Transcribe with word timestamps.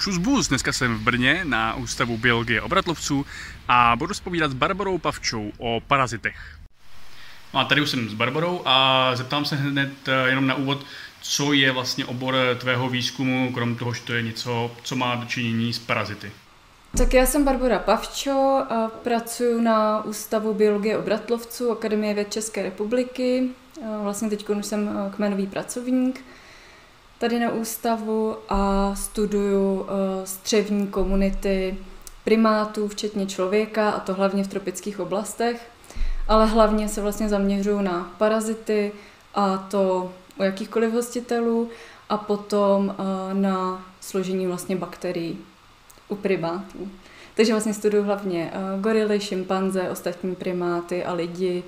Čus 0.00 0.18
bus, 0.18 0.48
dneska 0.48 0.72
jsem 0.72 0.94
v 0.94 1.00
Brně 1.00 1.40
na 1.44 1.74
Ústavu 1.74 2.16
biologie 2.16 2.62
obratlovců 2.62 3.26
a 3.68 3.96
budu 3.96 4.14
spovídat 4.14 4.50
s 4.50 4.54
Barbarou 4.54 4.98
Pavčou 4.98 5.52
o 5.58 5.80
parazitech. 5.80 6.36
No 7.54 7.60
a 7.60 7.64
tady 7.64 7.80
už 7.80 7.90
jsem 7.90 8.08
s 8.08 8.14
Barbarou 8.14 8.62
a 8.64 9.10
zeptám 9.16 9.44
se 9.44 9.56
hned 9.56 10.08
eh, 10.08 10.28
jenom 10.28 10.46
na 10.46 10.54
úvod, 10.54 10.86
co 11.20 11.52
je 11.52 11.72
vlastně 11.72 12.06
obor 12.06 12.34
tvého 12.58 12.88
výzkumu, 12.88 13.52
krom 13.52 13.76
toho, 13.76 13.94
že 13.94 14.02
to 14.02 14.12
je 14.12 14.22
něco, 14.22 14.70
co 14.82 14.96
má 14.96 15.14
dočinění 15.14 15.72
s 15.72 15.78
parazity. 15.78 16.32
Tak 16.96 17.14
já 17.14 17.26
jsem 17.26 17.44
Barbara 17.44 17.78
Pavčo 17.78 18.64
a 18.70 18.90
pracuji 19.02 19.60
na 19.60 20.04
Ústavu 20.04 20.54
biologie 20.54 20.98
obratlovců 20.98 21.70
Akademie 21.70 22.14
věd 22.14 22.32
České 22.32 22.62
republiky. 22.62 23.48
Vlastně 24.02 24.30
teď 24.30 24.48
už 24.48 24.66
jsem 24.66 24.88
eh, 24.88 25.10
kmenový 25.16 25.46
pracovník 25.46 26.24
tady 27.20 27.38
na 27.40 27.52
ústavu 27.52 28.36
a 28.48 28.94
studuju 28.94 29.86
eh, 29.86 30.26
střevní 30.26 30.86
komunity 30.86 31.76
primátů, 32.24 32.88
včetně 32.88 33.26
člověka, 33.26 33.90
a 33.90 34.00
to 34.00 34.14
hlavně 34.14 34.44
v 34.44 34.48
tropických 34.48 35.00
oblastech. 35.00 35.70
Ale 36.28 36.46
hlavně 36.46 36.88
se 36.88 37.00
vlastně 37.00 37.28
zaměřuju 37.28 37.80
na 37.80 38.14
parazity, 38.18 38.92
a 39.34 39.56
to 39.56 40.12
u 40.38 40.42
jakýchkoliv 40.42 40.92
hostitelů, 40.92 41.70
a 42.08 42.16
potom 42.16 42.94
eh, 42.98 43.34
na 43.34 43.84
složení 44.00 44.46
vlastně 44.46 44.76
bakterií 44.76 45.38
u 46.08 46.16
primátů. 46.16 46.88
Takže 47.34 47.52
vlastně 47.52 47.74
studuju 47.74 48.02
hlavně 48.04 48.52
eh, 48.52 48.80
gorily, 48.80 49.20
šimpanze, 49.20 49.90
ostatní 49.90 50.34
primáty 50.34 51.04
a 51.04 51.12
lidi. 51.12 51.62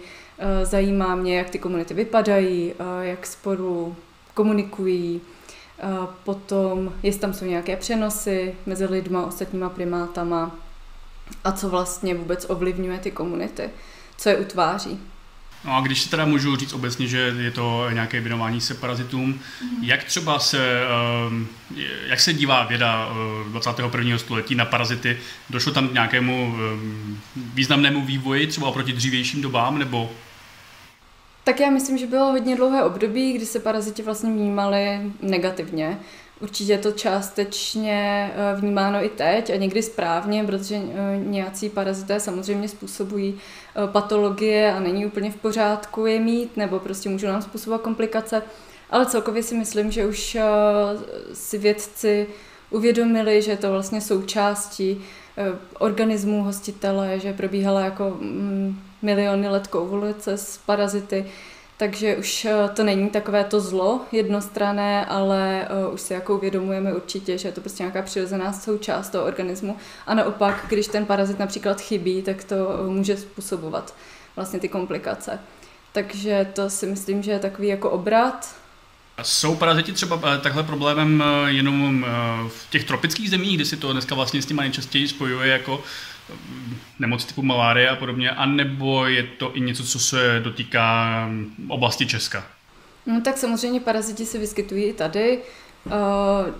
Zajímá 0.62 1.14
mě, 1.14 1.38
jak 1.38 1.50
ty 1.50 1.58
komunity 1.58 1.94
vypadají, 1.94 2.72
jak 3.02 3.26
spolu 3.26 3.96
komunikují, 4.34 5.20
potom 6.24 6.92
jestli 7.02 7.20
tam 7.20 7.32
jsou 7.32 7.44
nějaké 7.44 7.76
přenosy 7.76 8.54
mezi 8.66 8.86
lidma, 8.86 9.26
ostatníma 9.26 9.68
primátama 9.68 10.50
a 11.44 11.52
co 11.52 11.68
vlastně 11.68 12.14
vůbec 12.14 12.46
ovlivňuje 12.48 12.98
ty 12.98 13.10
komunity, 13.10 13.70
co 14.16 14.28
je 14.28 14.36
utváří. 14.36 15.00
No 15.64 15.76
a 15.76 15.80
když 15.80 16.02
se 16.02 16.10
teda 16.10 16.24
můžu 16.24 16.56
říct 16.56 16.72
obecně, 16.72 17.06
že 17.06 17.34
je 17.38 17.50
to 17.50 17.86
nějaké 17.92 18.20
věnování 18.20 18.60
se 18.60 18.74
parazitům, 18.74 19.32
mm-hmm. 19.34 19.82
jak 19.82 20.04
třeba 20.04 20.38
se, 20.38 20.80
ehm, 21.26 21.46
jak 22.06 22.20
se 22.20 22.32
dívá 22.32 22.64
věda 22.64 23.08
21. 23.48 24.14
Eh, 24.14 24.18
století 24.18 24.54
na 24.54 24.64
parazity? 24.64 25.18
Došlo 25.50 25.72
tam 25.72 25.88
k 25.88 25.92
nějakému 25.92 26.54
ehm, 26.56 27.20
významnému 27.36 28.04
vývoji 28.04 28.46
třeba 28.46 28.68
oproti 28.68 28.92
dřívějším 28.92 29.42
dobám, 29.42 29.78
nebo 29.78 30.10
tak 31.44 31.60
já 31.60 31.70
myslím, 31.70 31.98
že 31.98 32.06
bylo 32.06 32.30
hodně 32.30 32.56
dlouhé 32.56 32.84
období, 32.84 33.32
kdy 33.32 33.46
se 33.46 33.60
paraziti 33.60 34.02
vlastně 34.02 34.30
vnímali 34.30 35.12
negativně. 35.22 35.98
Určitě 36.42 36.72
je 36.72 36.78
to 36.78 36.92
částečně 36.92 38.30
eh, 38.34 38.60
vnímáno 38.60 39.04
i 39.04 39.08
teď 39.08 39.50
a 39.50 39.56
někdy 39.56 39.82
správně, 39.82 40.44
protože 40.44 40.76
eh, 40.76 41.18
nějací 41.18 41.68
parazité 41.68 42.20
samozřejmě 42.20 42.68
způsobují 42.68 43.34
eh, 43.34 43.92
patologie 43.92 44.72
a 44.72 44.80
není 44.80 45.06
úplně 45.06 45.30
v 45.30 45.36
pořádku 45.36 46.06
je 46.06 46.20
mít, 46.20 46.56
nebo 46.56 46.78
prostě 46.78 47.08
můžou 47.08 47.26
nám 47.26 47.42
způsobovat 47.42 47.82
komplikace. 47.82 48.42
Ale 48.90 49.06
celkově 49.06 49.42
si 49.42 49.54
myslím, 49.54 49.90
že 49.90 50.06
už 50.06 50.36
si 51.32 51.58
vědci 51.58 52.26
uvědomili, 52.70 53.42
že 53.42 53.50
je 53.50 53.56
to 53.56 53.70
vlastně 53.70 54.00
součástí 54.00 55.04
organismu 55.78 56.44
hostitele, 56.44 57.18
že 57.18 57.32
probíhala 57.32 57.80
jako 57.80 58.16
mm, 58.20 58.78
miliony 59.02 59.48
let 59.48 59.66
kovoluce 59.66 60.36
s 60.36 60.58
parazity, 60.66 61.26
takže 61.76 62.16
už 62.16 62.44
eh, 62.44 62.68
to 62.74 62.84
není 62.84 63.10
takové 63.10 63.44
to 63.44 63.60
zlo 63.60 64.00
jednostrané, 64.12 65.06
ale 65.06 65.68
uh, 65.86 65.94
už 65.94 66.00
si 66.00 66.14
jako 66.14 66.34
uvědomujeme 66.34 66.94
určitě, 66.94 67.38
že 67.38 67.48
je 67.48 67.52
to 67.52 67.60
prostě 67.60 67.82
nějaká 67.82 68.02
přirozená 68.02 68.52
součást 68.52 69.10
toho 69.10 69.24
organismu. 69.24 69.76
A 70.06 70.14
naopak, 70.14 70.66
když 70.68 70.86
ten 70.86 71.06
parazit 71.06 71.38
například 71.38 71.80
chybí, 71.80 72.22
tak 72.22 72.44
to 72.44 72.54
uh, 72.56 72.90
může 72.90 73.16
způsobovat 73.16 73.94
vlastně 74.36 74.60
ty 74.60 74.68
komplikace. 74.68 75.38
Takže 75.92 76.46
to 76.52 76.70
si 76.70 76.86
myslím, 76.86 77.22
že 77.22 77.30
je 77.30 77.38
takový 77.38 77.68
jako 77.68 77.90
obrat. 77.90 78.61
Jsou 79.22 79.56
paraziti 79.56 79.92
třeba 79.92 80.38
takhle 80.38 80.62
problémem 80.62 81.24
jenom 81.46 82.06
v 82.48 82.70
těch 82.70 82.84
tropických 82.84 83.30
zemích, 83.30 83.56
kde 83.56 83.64
si 83.64 83.76
to 83.76 83.92
dneska 83.92 84.14
vlastně 84.14 84.42
s 84.42 84.46
tím 84.46 84.56
nejčastěji 84.56 85.08
spojuje 85.08 85.48
jako 85.48 85.82
nemoci 86.98 87.26
typu 87.26 87.42
malárie 87.42 87.88
a 87.88 87.96
podobně, 87.96 88.30
anebo 88.30 89.06
je 89.06 89.22
to 89.22 89.56
i 89.56 89.60
něco, 89.60 89.84
co 89.84 89.98
se 89.98 90.40
dotýká 90.44 91.28
oblasti 91.68 92.06
Česka? 92.06 92.46
No 93.06 93.20
tak 93.20 93.38
samozřejmě 93.38 93.80
paraziti 93.80 94.26
se 94.26 94.38
vyskytují 94.38 94.84
i 94.84 94.92
tady. 94.92 95.38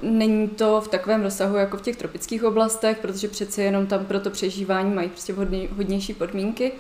Není 0.03 0.49
to 0.49 0.81
v 0.81 0.89
takovém 0.89 1.23
rozsahu 1.23 1.57
jako 1.57 1.77
v 1.77 1.83
těch 1.83 1.97
tropických 1.97 2.45
oblastech, 2.45 2.99
protože 2.99 3.29
přece 3.29 3.63
jenom 3.63 3.87
tam 3.87 4.05
pro 4.05 4.21
to 4.21 4.31
přežívání 4.31 4.95
mají 4.95 5.09
prostě 5.09 5.33
hodně, 5.33 5.69
hodnější 5.77 6.15
podmínky 6.15 6.73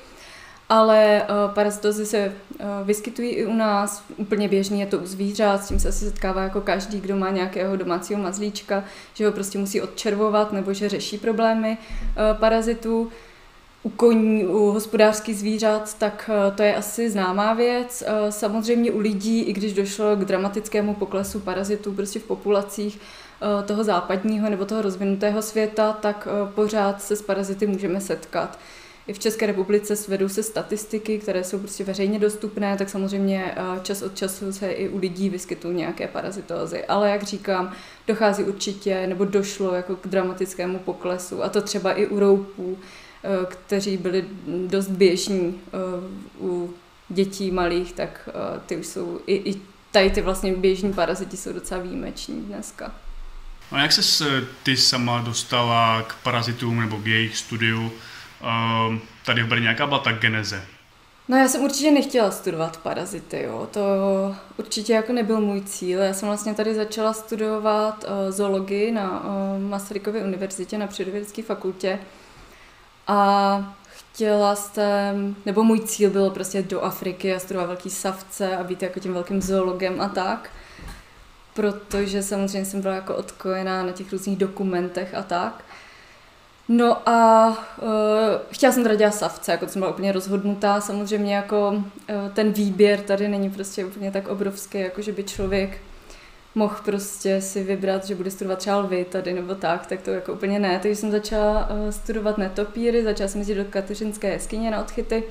ale 0.72 1.22
uh, 1.22 1.54
parazitozy 1.54 2.06
se 2.06 2.32
uh, 2.60 2.66
vyskytují 2.86 3.28
i 3.28 3.46
u 3.46 3.54
nás, 3.54 4.04
úplně 4.16 4.48
běžně 4.48 4.82
je 4.82 4.86
to 4.86 4.98
u 4.98 5.06
zvířat, 5.06 5.64
s 5.64 5.68
tím 5.68 5.80
se 5.80 5.88
asi 5.88 6.04
setkává 6.04 6.42
jako 6.42 6.60
každý, 6.60 7.00
kdo 7.00 7.16
má 7.16 7.30
nějakého 7.30 7.76
domácího 7.76 8.22
mazlíčka, 8.22 8.84
že 9.14 9.26
ho 9.26 9.32
prostě 9.32 9.58
musí 9.58 9.80
odčervovat 9.80 10.52
nebo 10.52 10.72
že 10.72 10.88
řeší 10.88 11.18
problémy 11.18 11.78
uh, 11.78 12.38
parazitů. 12.38 13.08
U 13.82 13.90
koní, 13.90 14.46
u 14.46 14.58
hospodářských 14.58 15.38
zvířat, 15.38 15.98
tak 15.98 16.30
uh, 16.48 16.56
to 16.56 16.62
je 16.62 16.76
asi 16.76 17.10
známá 17.10 17.54
věc. 17.54 18.04
Uh, 18.06 18.30
samozřejmě 18.30 18.90
u 18.90 18.98
lidí, 18.98 19.40
i 19.40 19.52
když 19.52 19.72
došlo 19.72 20.16
k 20.16 20.24
dramatickému 20.24 20.94
poklesu 20.94 21.40
parazitů 21.40 21.92
prostě 21.92 22.18
v 22.18 22.24
populacích, 22.24 23.00
toho 23.66 23.84
západního 23.84 24.50
nebo 24.50 24.64
toho 24.64 24.82
rozvinutého 24.82 25.42
světa, 25.42 25.92
tak 25.92 26.28
pořád 26.54 27.02
se 27.02 27.16
s 27.16 27.22
parazity 27.22 27.66
můžeme 27.66 28.00
setkat. 28.00 28.58
I 29.06 29.12
v 29.12 29.18
České 29.18 29.46
republice 29.46 29.96
svedou 29.96 30.28
se 30.28 30.42
statistiky, 30.42 31.18
které 31.18 31.44
jsou 31.44 31.58
prostě 31.58 31.84
veřejně 31.84 32.18
dostupné, 32.18 32.76
tak 32.76 32.90
samozřejmě 32.90 33.54
eh, 33.56 33.80
čas 33.82 34.02
od 34.02 34.16
času 34.16 34.52
se 34.52 34.70
i 34.70 34.88
u 34.88 34.98
lidí 34.98 35.30
vyskytují 35.30 35.76
nějaké 35.76 36.08
parazitózy. 36.08 36.84
Ale 36.84 37.10
jak 37.10 37.22
říkám, 37.22 37.72
dochází 38.06 38.44
určitě, 38.44 39.06
nebo 39.06 39.24
došlo 39.24 39.74
jako 39.74 39.96
k 39.96 40.06
dramatickému 40.06 40.78
poklesu, 40.78 41.44
a 41.44 41.48
to 41.48 41.62
třeba 41.62 41.92
i 41.92 42.06
u 42.06 42.18
roupů, 42.18 42.78
eh, 43.24 43.46
kteří 43.46 43.96
byli 43.96 44.24
dost 44.66 44.88
běžní 44.88 45.60
eh, 45.66 45.70
u 46.40 46.74
dětí 47.08 47.50
malých, 47.50 47.92
tak 47.92 48.28
ty 48.66 48.76
už 48.76 48.86
jsou 48.86 49.20
i, 49.26 49.50
i 49.50 49.60
tady 49.90 50.10
ty 50.10 50.20
vlastně 50.20 50.52
běžní 50.52 50.92
paraziti 50.92 51.36
jsou 51.36 51.52
docela 51.52 51.82
výjimeční 51.82 52.42
dneska. 52.42 52.92
A 53.70 53.82
jak 53.82 53.92
se 53.92 54.44
ty 54.62 54.76
sama 54.76 55.18
dostala 55.20 56.02
k 56.02 56.14
parazitům 56.14 56.80
nebo 56.80 56.96
k 56.96 57.06
jejich 57.06 57.36
studiu? 57.36 57.92
Ehm, 58.42 59.00
tady 59.26 59.42
v 59.42 59.46
Brně, 59.46 59.68
jaká 59.68 59.86
byla 59.86 59.98
ta 59.98 60.12
geneze? 60.12 60.64
No 61.28 61.36
já 61.36 61.48
jsem 61.48 61.62
určitě 61.62 61.90
nechtěla 61.90 62.30
studovat 62.30 62.76
parazity, 62.76 63.42
jo. 63.42 63.68
to 63.70 63.80
určitě 64.56 64.92
jako 64.92 65.12
nebyl 65.12 65.40
můj 65.40 65.60
cíl. 65.60 65.98
Já 65.98 66.14
jsem 66.14 66.28
vlastně 66.28 66.54
tady 66.54 66.74
začala 66.74 67.12
studovat 67.12 68.04
uh, 68.04 68.30
zoologii 68.32 68.92
na 68.92 69.24
uh, 69.24 69.62
Masarykově 69.62 70.24
univerzitě 70.24 70.78
na 70.78 70.86
Přírodovědecké 70.86 71.42
fakultě 71.42 71.98
a 73.06 73.74
chtěla 73.86 74.54
jsem, 74.54 75.36
nebo 75.46 75.64
můj 75.64 75.80
cíl 75.80 76.10
byl 76.10 76.30
prostě 76.30 76.62
do 76.62 76.82
Afriky 76.82 77.34
a 77.34 77.38
studovat 77.38 77.66
velký 77.66 77.90
savce 77.90 78.56
a 78.56 78.64
být 78.64 78.82
jako 78.82 79.00
tím 79.00 79.12
velkým 79.12 79.42
zoologem 79.42 80.00
a 80.00 80.08
tak. 80.08 80.50
Protože 81.54 82.22
samozřejmě 82.22 82.64
jsem 82.64 82.80
byla 82.80 82.94
jako 82.94 83.14
odkojená 83.14 83.82
na 83.82 83.92
těch 83.92 84.12
různých 84.12 84.38
dokumentech 84.38 85.14
a 85.14 85.22
tak. 85.22 85.64
No 86.74 87.08
a 87.08 87.48
uh, 87.48 87.88
chtěla 88.50 88.72
jsem 88.72 88.82
teda 88.82 88.94
dělat 88.94 89.14
savce, 89.14 89.52
jako 89.52 89.68
jsem 89.68 89.80
byla 89.80 89.90
úplně 89.90 90.12
rozhodnutá. 90.12 90.80
Samozřejmě 90.80 91.36
jako 91.36 91.70
uh, 91.70 91.84
ten 92.34 92.52
výběr 92.52 93.00
tady 93.00 93.28
není 93.28 93.50
prostě 93.50 93.84
úplně 93.84 94.10
tak 94.10 94.28
obrovský, 94.28 94.80
jako 94.80 95.02
že 95.02 95.12
by 95.12 95.24
člověk 95.24 95.78
mohl 96.54 96.76
prostě 96.84 97.40
si 97.40 97.62
vybrat, 97.62 98.04
že 98.04 98.14
bude 98.14 98.30
studovat 98.30 98.58
třeba 98.58 98.78
lvy 98.78 99.04
tady 99.04 99.32
nebo 99.32 99.54
tak, 99.54 99.86
tak 99.86 100.02
to 100.02 100.10
jako 100.10 100.32
úplně 100.32 100.58
ne. 100.58 100.78
Takže 100.82 100.96
jsem 100.96 101.10
začala 101.10 101.70
uh, 101.70 101.90
studovat 101.90 102.38
netopíry, 102.38 103.04
začala 103.04 103.28
jsem 103.28 103.40
jezdit 103.40 103.54
do 103.54 103.64
Kateřinské 103.64 104.32
jeskyně 104.32 104.70
na 104.70 104.80
odchyty 104.80 105.24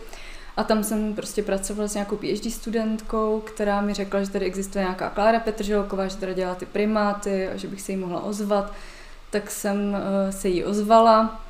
a 0.58 0.64
tam 0.64 0.84
jsem 0.84 1.14
prostě 1.14 1.44
pracovala 1.44 1.88
s 1.88 1.94
nějakou 1.94 2.18
PhD 2.18 2.54
studentkou, 2.54 3.40
která 3.46 3.82
mi 3.82 3.94
řekla, 3.94 4.24
že 4.24 4.30
tady 4.30 4.46
existuje 4.46 4.84
nějaká 4.84 5.10
Klára 5.10 5.40
Petrželková, 5.40 6.08
že 6.08 6.18
teda 6.18 6.34
dělá 6.34 6.56
ty 6.56 6.66
primáty 6.66 7.48
a 7.48 7.58
že 7.58 7.68
bych 7.68 7.82
se 7.82 7.92
jí 7.92 7.98
mohla 7.98 8.24
ozvat 8.24 8.74
tak 9.32 9.52
jsem 9.52 9.98
eh, 9.98 10.32
se 10.32 10.50
jí 10.50 10.64
ozvala 10.64 11.42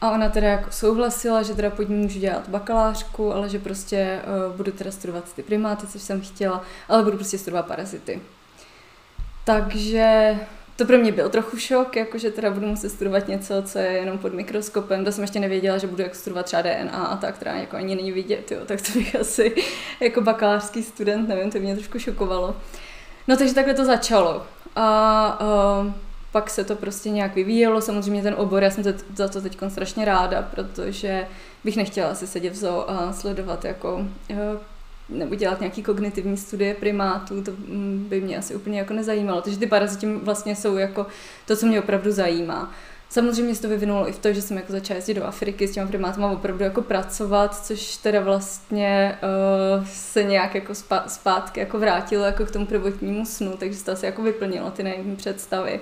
a 0.00 0.10
ona 0.10 0.28
teda 0.28 0.48
jako 0.48 0.70
souhlasila, 0.70 1.42
že 1.42 1.54
teda 1.54 1.70
pod 1.70 1.88
ní 1.88 1.96
můžu 1.96 2.18
dělat 2.18 2.48
bakalářku, 2.48 3.32
ale 3.34 3.48
že 3.48 3.58
prostě 3.58 4.20
uh, 4.48 4.56
budu 4.56 4.72
teda 4.72 4.90
studovat 4.90 5.32
ty 5.32 5.42
primáty, 5.42 5.86
což 5.86 6.02
jsem 6.02 6.20
chtěla, 6.20 6.62
ale 6.88 7.04
budu 7.04 7.16
prostě 7.16 7.38
studovat 7.38 7.66
parazity. 7.66 8.20
Takže 9.44 10.38
to 10.76 10.84
pro 10.84 10.98
mě 10.98 11.12
byl 11.12 11.28
trochu 11.28 11.56
šok, 11.56 11.96
jakože 11.96 12.30
teda 12.30 12.50
budu 12.50 12.66
muset 12.66 12.88
studovat 12.88 13.28
něco, 13.28 13.62
co 13.62 13.78
je 13.78 13.86
jenom 13.86 14.18
pod 14.18 14.34
mikroskopem. 14.34 15.04
To 15.04 15.12
jsem 15.12 15.24
ještě 15.24 15.40
nevěděla, 15.40 15.78
že 15.78 15.86
budu 15.86 16.02
jako 16.02 16.14
studovat 16.14 16.46
třeba 16.46 16.62
DNA 16.62 17.06
a 17.06 17.16
tak, 17.16 17.34
která 17.34 17.52
jako 17.52 17.76
ani 17.76 17.96
není 17.96 18.12
vidět, 18.12 18.52
jo. 18.52 18.58
tak 18.66 18.80
to 18.82 18.98
bych 18.98 19.16
asi 19.20 19.54
jako 20.00 20.20
bakalářský 20.20 20.82
student, 20.82 21.28
nevím, 21.28 21.50
to 21.50 21.58
mě 21.58 21.74
trošku 21.74 21.98
šokovalo. 21.98 22.56
No 23.28 23.36
takže 23.36 23.54
takhle 23.54 23.74
to 23.74 23.84
začalo. 23.84 24.46
A 24.76 25.40
uh, 25.84 25.92
pak 26.32 26.50
se 26.50 26.64
to 26.64 26.76
prostě 26.76 27.10
nějak 27.10 27.34
vyvíjelo. 27.34 27.80
Samozřejmě 27.80 28.22
ten 28.22 28.34
obor, 28.36 28.62
já 28.62 28.70
jsem 28.70 28.84
za 29.14 29.28
to 29.28 29.40
teď 29.40 29.58
strašně 29.68 30.04
ráda, 30.04 30.42
protože 30.42 31.26
bych 31.64 31.76
nechtěla 31.76 32.14
si 32.14 32.26
sedět 32.26 32.52
v 32.52 32.56
zoo 32.56 32.90
a 32.90 33.12
sledovat 33.12 33.64
jako 33.64 34.06
eh, 34.30 34.58
nebo 35.08 35.34
dělat 35.34 35.60
nějaký 35.60 35.82
kognitivní 35.82 36.36
studie 36.36 36.74
primátů, 36.74 37.42
to 37.42 37.50
mm, 37.50 38.06
by 38.08 38.20
mě 38.20 38.38
asi 38.38 38.54
úplně 38.54 38.78
jako 38.78 38.94
nezajímalo. 38.94 39.42
Takže 39.42 39.58
ty 39.58 39.66
paraziti 39.66 40.06
vlastně 40.06 40.56
jsou 40.56 40.76
jako 40.76 41.06
to, 41.46 41.56
co 41.56 41.66
mě 41.66 41.80
opravdu 41.80 42.12
zajímá. 42.12 42.72
Samozřejmě 43.10 43.54
se 43.54 43.62
to 43.62 43.68
vyvinulo 43.68 44.08
i 44.08 44.12
v 44.12 44.18
to, 44.18 44.32
že 44.32 44.42
jsem 44.42 44.56
jako 44.56 44.72
začala 44.72 44.96
jezdit 44.96 45.14
do 45.14 45.24
Afriky 45.24 45.68
s 45.68 45.72
těma 45.72 45.86
primátama 45.86 46.30
opravdu 46.30 46.64
jako 46.64 46.82
pracovat, 46.82 47.66
což 47.66 47.96
teda 47.96 48.20
vlastně 48.20 49.18
uh, 49.78 49.86
se 49.86 50.24
nějak 50.24 50.54
jako 50.54 50.72
zpátky 51.06 51.60
jako 51.60 51.78
vrátilo 51.78 52.24
jako 52.24 52.46
k 52.46 52.50
tomu 52.50 52.66
prvotnímu 52.66 53.26
snu, 53.26 53.56
takže 53.58 53.78
se 53.78 53.84
to 53.84 53.92
asi 53.92 54.06
jako 54.06 54.22
vyplnilo 54.22 54.70
ty 54.70 54.82
nejmí 54.82 55.16
představy. 55.16 55.80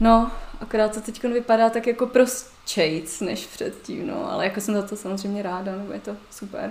No, 0.00 0.30
akorát 0.60 0.94
to 0.94 1.00
teď 1.00 1.22
vypadá 1.22 1.70
tak 1.70 1.86
jako 1.86 2.06
prostějc 2.06 3.20
než 3.20 3.46
předtím, 3.46 4.06
no, 4.06 4.32
ale 4.32 4.44
jako 4.44 4.60
jsem 4.60 4.74
za 4.74 4.82
to 4.82 4.96
samozřejmě 4.96 5.42
ráda, 5.42 5.72
nebo 5.72 5.92
je 5.92 6.00
to 6.00 6.16
super. 6.30 6.70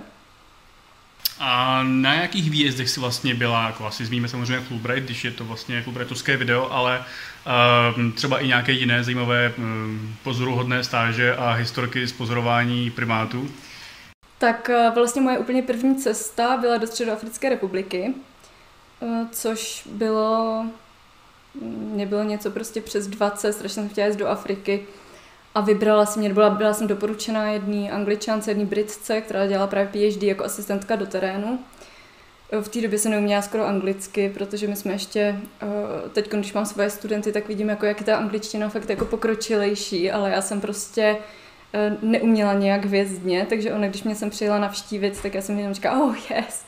A 1.42 1.82
na 1.82 2.14
jakých 2.14 2.50
výjezdech 2.50 2.90
si 2.90 3.00
vlastně 3.00 3.34
byla, 3.34 3.66
jako 3.66 3.86
asi 3.86 4.04
zmíníme 4.04 4.28
samozřejmě 4.28 4.60
Fulbright, 4.60 5.04
když 5.04 5.24
je 5.24 5.30
to 5.30 5.44
vlastně 5.44 5.82
Fulbrightovské 5.82 6.36
video, 6.36 6.72
ale 6.72 6.98
uh, 6.98 8.12
třeba 8.12 8.38
i 8.38 8.46
nějaké 8.46 8.72
jiné 8.72 9.04
zajímavé 9.04 9.52
uh, 9.58 9.64
pozoruhodné 10.22 10.84
stáže 10.84 11.36
a 11.36 11.52
historky 11.52 12.06
z 12.06 12.12
pozorování 12.12 12.90
primátů? 12.90 13.50
Tak 14.38 14.70
uh, 14.88 14.94
vlastně 14.94 15.22
moje 15.22 15.38
úplně 15.38 15.62
první 15.62 15.96
cesta 15.96 16.56
byla 16.56 16.76
do 16.76 16.86
Středoafrické 16.86 17.48
republiky, 17.48 18.14
uh, 19.00 19.28
což 19.30 19.88
bylo, 19.92 20.64
mě 22.00 22.06
bylo 22.06 22.22
něco 22.22 22.50
prostě 22.50 22.80
přes 22.80 23.06
20, 23.06 23.52
strašně 23.52 23.74
jsem 23.74 23.88
chtěla 23.88 24.06
jít 24.06 24.18
do 24.18 24.28
Afriky 24.28 24.86
a 25.54 25.60
vybrala 25.60 26.06
jsem, 26.06 26.20
mě, 26.20 26.34
byla, 26.34 26.50
byla 26.50 26.74
jsem 26.74 26.86
doporučena 26.86 27.48
jedný 27.48 27.90
angličance, 27.90 28.50
jedný 28.50 28.66
britce, 28.66 29.20
která 29.20 29.46
dělala 29.46 29.66
právě 29.66 29.88
PhD 29.88 30.22
jako 30.22 30.44
asistentka 30.44 30.96
do 30.96 31.06
terénu. 31.06 31.58
V 32.60 32.68
té 32.68 32.80
době 32.80 32.98
jsem 32.98 33.12
neuměla 33.12 33.42
skoro 33.42 33.66
anglicky, 33.66 34.30
protože 34.34 34.68
my 34.68 34.76
jsme 34.76 34.92
ještě, 34.92 35.40
eh, 35.62 35.66
teď 36.12 36.30
když 36.30 36.52
mám 36.52 36.66
svoje 36.66 36.90
studenty, 36.90 37.32
tak 37.32 37.48
vidím, 37.48 37.68
jako, 37.68 37.86
jak 37.86 38.00
je 38.00 38.06
ta 38.06 38.16
angličtina 38.16 38.68
fakt 38.68 38.90
jako 38.90 39.04
pokročilejší, 39.04 40.10
ale 40.10 40.30
já 40.30 40.42
jsem 40.42 40.60
prostě 40.60 41.16
neuměla 42.02 42.52
nějak 42.52 42.84
vězdně, 42.84 43.46
takže 43.48 43.72
ona, 43.72 43.88
když 43.88 44.02
mě 44.02 44.14
jsem 44.14 44.30
přijela 44.30 44.58
navštívit, 44.58 45.22
tak 45.22 45.34
já 45.34 45.42
jsem 45.42 45.58
jenom 45.58 45.74
říkala, 45.74 46.04
oh 46.04 46.16
yes, 46.30 46.64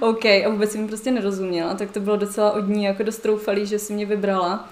OK, 0.00 0.24
a 0.24 0.48
vůbec 0.50 0.72
jsem 0.72 0.86
prostě 0.86 1.10
nerozuměla, 1.10 1.74
tak 1.74 1.90
to 1.90 2.00
bylo 2.00 2.16
docela 2.16 2.52
od 2.52 2.68
ní 2.68 2.84
jako 2.84 3.02
dost 3.02 3.18
troufalý, 3.18 3.66
že 3.66 3.78
si 3.78 3.92
mě 3.92 4.06
vybrala. 4.06 4.68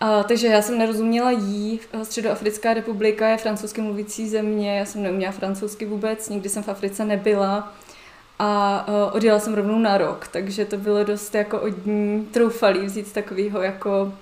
A, 0.00 0.22
takže 0.22 0.46
já 0.46 0.62
jsem 0.62 0.78
nerozuměla 0.78 1.30
jí. 1.30 1.80
Středoafrická 2.02 2.74
republika 2.74 3.28
je 3.28 3.36
francouzsky 3.36 3.80
mluvící 3.80 4.28
země, 4.28 4.78
já 4.78 4.84
jsem 4.84 5.02
neuměla 5.02 5.32
francouzsky 5.32 5.86
vůbec, 5.86 6.28
nikdy 6.28 6.48
jsem 6.48 6.62
v 6.62 6.68
Africe 6.68 7.04
nebyla. 7.04 7.72
A 8.40 8.84
uh, 8.88 9.16
odjela 9.16 9.38
jsem 9.38 9.54
rovnou 9.54 9.78
na 9.78 9.98
rok, 9.98 10.28
takže 10.28 10.64
to 10.64 10.76
bylo 10.76 11.04
dost 11.04 11.34
jako 11.34 11.60
od 11.60 11.86
ní 11.86 12.28
troufalý 12.30 12.80
vzít 12.80 13.12
takového 13.12 13.62
jako 13.62 14.12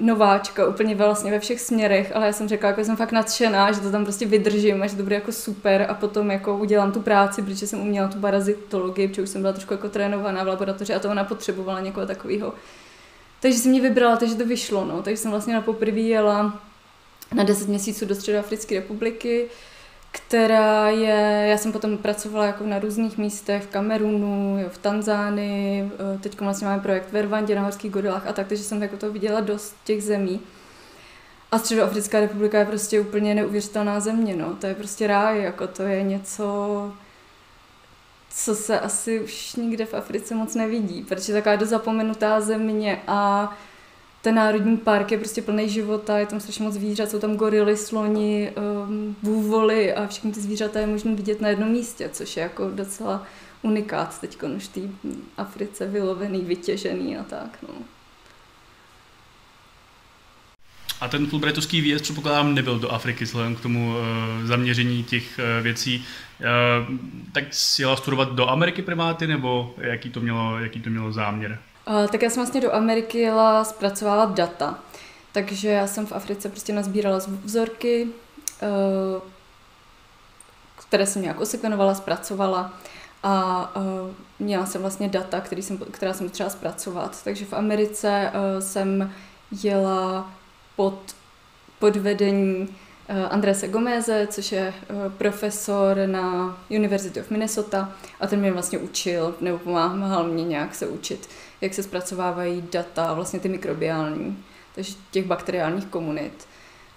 nováčka, 0.00 0.66
úplně 0.66 0.94
vlastně 0.94 1.30
ve 1.30 1.40
všech 1.40 1.60
směrech, 1.60 2.12
ale 2.14 2.26
já 2.26 2.32
jsem 2.32 2.48
řekla, 2.48 2.68
jako 2.68 2.84
jsem 2.84 2.96
fakt 2.96 3.12
nadšená, 3.12 3.72
že 3.72 3.80
to 3.80 3.90
tam 3.90 4.04
prostě 4.04 4.26
vydržím 4.26 4.82
a 4.82 4.86
že 4.86 4.96
to 4.96 5.02
bude 5.02 5.14
jako 5.14 5.32
super 5.32 5.86
a 5.88 5.94
potom 5.94 6.30
jako 6.30 6.56
udělám 6.56 6.92
tu 6.92 7.00
práci, 7.00 7.42
protože 7.42 7.66
jsem 7.66 7.80
uměla 7.80 8.08
tu 8.08 8.20
parazitologii, 8.20 9.08
protože 9.08 9.22
už 9.22 9.28
jsem 9.28 9.40
byla 9.40 9.52
trošku 9.52 9.74
jako 9.74 9.88
trénovaná 9.88 10.44
v 10.44 10.46
laboratoři 10.46 10.94
a 10.94 10.98
to 10.98 11.10
ona 11.10 11.24
potřebovala 11.24 11.80
někoho 11.80 12.06
takového 12.06 12.52
takže 13.42 13.58
jsem 13.58 13.70
mě 13.70 13.80
vybrala, 13.80 14.16
takže 14.16 14.34
to 14.34 14.46
vyšlo, 14.46 14.84
no. 14.84 15.02
Takže 15.02 15.16
jsem 15.16 15.30
vlastně 15.30 15.54
na 15.54 15.60
poprvé 15.60 16.00
jela 16.00 16.60
na 17.34 17.44
10 17.44 17.68
měsíců 17.68 18.06
do 18.06 18.14
Středoafrické 18.14 18.74
republiky, 18.74 19.46
která 20.12 20.88
je, 20.88 21.46
já 21.50 21.58
jsem 21.58 21.72
potom 21.72 21.98
pracovala 21.98 22.46
jako 22.46 22.66
na 22.66 22.78
různých 22.78 23.18
místech, 23.18 23.62
v 23.62 23.66
Kamerunu, 23.66 24.58
jo, 24.62 24.68
v 24.68 24.78
Tanzánii, 24.78 25.90
eh, 26.14 26.18
teď 26.18 26.40
vlastně 26.40 26.66
máme 26.66 26.82
projekt 26.82 27.12
ve 27.12 27.22
Rwandě, 27.22 27.54
na 27.54 27.62
Horských 27.62 27.90
gorilách 27.90 28.26
a 28.26 28.32
tak, 28.32 28.46
takže 28.48 28.64
jsem 28.64 28.82
jako 28.82 28.96
to 28.96 29.12
viděla 29.12 29.40
dost 29.40 29.76
těch 29.84 30.02
zemí. 30.02 30.40
A 31.52 31.58
Středoafrická 31.58 32.20
republika 32.20 32.58
je 32.58 32.64
prostě 32.64 33.00
úplně 33.00 33.34
neuvěřitelná 33.34 34.00
země, 34.00 34.36
no. 34.36 34.56
To 34.60 34.66
je 34.66 34.74
prostě 34.74 35.06
ráj, 35.06 35.42
jako 35.42 35.66
to 35.66 35.82
je 35.82 36.02
něco, 36.02 36.92
co 38.30 38.54
se 38.54 38.80
asi 38.80 39.20
už 39.20 39.54
nikde 39.54 39.86
v 39.86 39.94
Africe 39.94 40.34
moc 40.34 40.54
nevidí, 40.54 41.02
protože 41.02 41.32
taková 41.32 41.56
do 41.56 41.66
zapomenutá 41.66 42.40
země 42.40 43.02
a 43.06 43.52
ten 44.22 44.34
národní 44.34 44.76
park 44.76 45.12
je 45.12 45.18
prostě 45.18 45.42
plný 45.42 45.68
života, 45.68 46.18
je 46.18 46.26
tam 46.26 46.40
strašně 46.40 46.64
moc 46.64 46.74
zvířat, 46.74 47.10
jsou 47.10 47.18
tam 47.18 47.36
gorily, 47.36 47.76
sloni, 47.76 48.52
um, 48.86 49.16
bůvoly 49.22 49.94
a 49.94 50.06
všechny 50.06 50.32
ty 50.32 50.40
zvířata 50.40 50.80
je 50.80 50.86
možné 50.86 51.14
vidět 51.14 51.40
na 51.40 51.48
jednom 51.48 51.68
místě, 51.68 52.08
což 52.12 52.36
je 52.36 52.42
jako 52.42 52.70
docela 52.70 53.26
unikát 53.62 54.20
teď 54.20 54.42
už 54.42 54.68
té 54.68 54.80
Africe 55.36 55.86
vylovený, 55.86 56.40
vytěžený 56.40 57.16
a 57.16 57.22
tak. 57.22 57.58
No. 57.68 57.74
A 61.00 61.08
ten 61.08 61.26
Fulbrightovský 61.26 61.80
výjezd 61.80 62.02
předpokládám 62.02 62.54
nebyl 62.54 62.78
do 62.78 62.92
Afriky 62.92 63.24
vzhledem 63.24 63.56
k 63.56 63.60
tomu 63.60 63.90
uh, 63.90 64.46
zaměření 64.46 65.04
těch 65.04 65.38
uh, 65.38 65.62
věcí. 65.62 66.04
Uh, 66.40 66.98
tak 67.32 67.44
si 67.50 67.82
jela 67.82 67.96
studovat 67.96 68.32
do 68.32 68.50
Ameriky 68.50 68.82
primáty, 68.82 69.26
nebo 69.26 69.74
jaký 69.78 70.10
to 70.10 70.20
mělo, 70.20 70.58
jaký 70.58 70.80
to 70.80 70.90
mělo 70.90 71.12
záměr? 71.12 71.58
Tak 71.84 72.22
já 72.22 72.30
jsem 72.30 72.42
vlastně 72.42 72.60
do 72.60 72.74
Ameriky 72.74 73.18
jela 73.18 73.64
zpracovávat 73.64 74.34
data. 74.34 74.78
Takže 75.32 75.68
já 75.68 75.86
jsem 75.86 76.06
v 76.06 76.12
Africe 76.12 76.48
prostě 76.48 76.72
nazbírala 76.72 77.18
vzorky, 77.44 78.08
uh, 78.62 79.22
které 80.88 81.06
jsem 81.06 81.22
nějak 81.22 81.40
osekvenovala, 81.40 81.94
zpracovala 81.94 82.72
a 83.22 83.70
uh, 83.76 83.82
měla 84.38 84.66
jsem 84.66 84.80
vlastně 84.80 85.08
data, 85.08 85.40
který 85.40 85.62
jsem, 85.62 85.78
která 85.78 86.12
jsem 86.12 86.26
potřeba 86.26 86.50
zpracovat. 86.50 87.24
Takže 87.24 87.44
v 87.44 87.52
Americe 87.52 88.32
uh, 88.34 88.62
jsem 88.62 89.12
jela 89.62 90.32
pod, 90.76 91.14
pod 91.78 91.96
vedení 91.96 92.68
Andrese 93.30 93.68
Gomeze, 93.68 94.26
což 94.30 94.52
je 94.52 94.74
eh, 94.78 94.94
profesor 95.18 95.96
na 96.06 96.58
University 96.70 97.20
of 97.20 97.30
Minnesota 97.30 97.92
a 98.20 98.26
ten 98.26 98.40
mě 98.40 98.52
vlastně 98.52 98.78
učil, 98.78 99.34
nebo 99.40 99.58
pomáhal 99.58 100.24
mě 100.24 100.44
nějak 100.44 100.74
se 100.74 100.86
učit, 100.86 101.28
jak 101.60 101.74
se 101.74 101.82
zpracovávají 101.82 102.64
data, 102.72 103.14
vlastně 103.14 103.40
ty 103.40 103.48
mikrobiální, 103.48 104.44
takže 104.74 104.94
těch 105.10 105.26
bakteriálních 105.26 105.86
komunit. 105.86 106.48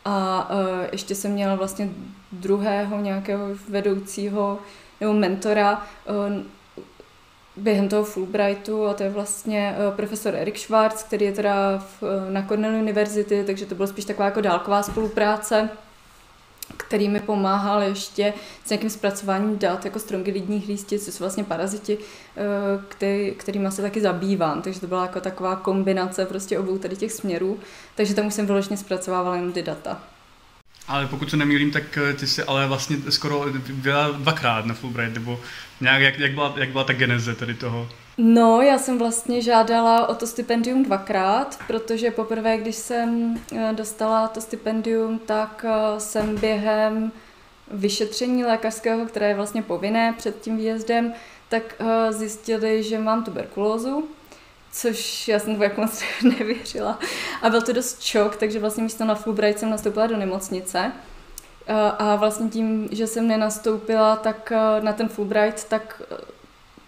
A 0.06 0.50
uh, 0.50 0.57
ještě 0.92 1.16
jsem 1.16 1.31
měla 1.31 1.56
vlastně 1.56 1.90
druhého 2.31 3.00
nějakého 3.02 3.47
vedoucího 3.69 4.59
nebo 5.02 5.14
mentora, 5.14 5.85
během 7.57 7.90
toho 7.90 8.04
Fulbrightu 8.04 8.88
a 8.88 8.94
to 8.94 9.04
je 9.04 9.09
vlastně 9.09 9.76
eh, 9.78 9.95
profesor 9.95 10.35
Erik 10.35 10.57
Schwarz, 10.57 11.04
který 11.04 11.26
je 11.26 11.31
teda 11.31 11.83
eh, 12.04 12.31
na 12.31 12.42
Cornell 12.42 12.76
University, 12.76 13.44
takže 13.45 13.66
to 13.66 13.76
bylo 13.76 13.88
spíš 13.88 14.06
taková 14.06 14.26
jako 14.26 14.42
dálková 14.42 14.83
spolupráce, 14.83 15.69
který 16.78 17.10
mi 17.10 17.19
pomáhal 17.19 17.81
ještě 17.81 18.34
s 18.66 18.69
nějakým 18.69 18.90
zpracováním 18.90 19.57
dat, 19.57 19.86
jako 19.86 20.00
lidních 20.26 20.68
lístic, 20.68 21.06
co 21.06 21.12
jsou 21.12 21.24
vlastně 21.24 21.44
paraziti, 21.44 21.98
eh, 21.98 22.42
který, 22.88 23.31
kterýma 23.31 23.72
se 23.72 23.81
taky 23.81 24.02
zabývám. 24.02 24.62
Takže 24.62 24.80
to 24.80 24.88
byla 24.88 25.02
jako 25.02 25.22
taková 25.22 25.56
kombinace 25.56 26.26
prostě 26.26 26.60
obou 26.60 26.78
tady 26.78 26.95
těch 26.95 27.12
směrů. 27.12 27.60
Takže 27.95 28.14
tam 28.14 28.28
už 28.28 28.34
jsem 28.34 28.45
vyloženě 28.45 28.78
zpracovávala 28.78 29.36
jenom 29.36 29.52
ty 29.52 29.64
data. 29.64 30.02
Ale 30.88 31.07
pokud 31.07 31.30
se 31.30 31.38
nemýlím, 31.38 31.72
tak 31.72 31.98
eh, 31.98 32.14
ty 32.14 32.28
jsi 32.28 32.44
ale 32.44 32.68
vlastně 32.68 32.98
skoro 33.10 33.45
byla 33.69 34.12
dvakrát 34.12 34.66
na 34.66 34.74
Fulbright, 34.74 35.14
nebo 35.14 35.40
nějak, 35.81 36.02
jak, 36.02 36.19
jak, 36.19 36.31
byla, 36.31 36.54
jak 36.57 36.69
byla 36.69 36.84
ta 36.84 36.94
geneze 36.94 37.36
tady 37.36 37.54
toho? 37.54 37.90
No, 38.18 38.62
já 38.62 38.78
jsem 38.78 38.98
vlastně 38.98 39.42
žádala 39.42 40.07
o 40.07 40.16
to 40.16 40.28
stipendium 40.28 40.84
dvakrát, 40.84 41.60
protože 41.68 42.12
poprvé, 42.12 42.57
když 42.57 42.76
jsem 42.76 43.40
eh, 43.56 43.74
dostala 43.74 44.28
to 44.28 44.42
stipendium, 44.42 45.19
tak 45.19 45.66
eh, 45.68 46.00
jsem 46.00 46.36
během 46.36 47.12
vyšetření 47.72 48.45
lékařského, 48.45 49.06
které 49.06 49.28
je 49.28 49.36
vlastně 49.36 49.62
povinné 49.62 50.14
před 50.18 50.42
tím 50.42 50.57
výjezdem, 50.57 51.14
tak 51.50 51.76
zjistili, 52.10 52.84
že 52.84 53.00
mám 53.00 53.24
tuberkulózu 53.24 54.07
což 54.76 55.28
já 55.28 55.40
jsem 55.40 55.56
to 55.56 55.64
jako 55.64 55.81
moc 55.81 56.04
nevěřila. 56.40 57.00
A 57.42 57.50
byl 57.50 57.62
to 57.62 57.74
dost 57.74 58.02
šok, 58.02 58.36
takže 58.36 58.60
vlastně 58.60 58.84
místo 58.84 59.06
na 59.06 59.16
Fulbright 59.16 59.60
jsem 59.60 59.69
nastoupila 59.69 60.07
do 60.07 60.18
nemocnice. 60.18 60.92
A 61.98 62.16
vlastně 62.16 62.50
tím, 62.50 62.90
že 62.92 63.07
jsem 63.07 63.28
nenastoupila 63.28 64.16
tak 64.16 64.54
na 64.81 64.94
ten 64.94 65.10
Fulbright, 65.10 65.69
tak 65.69 66.02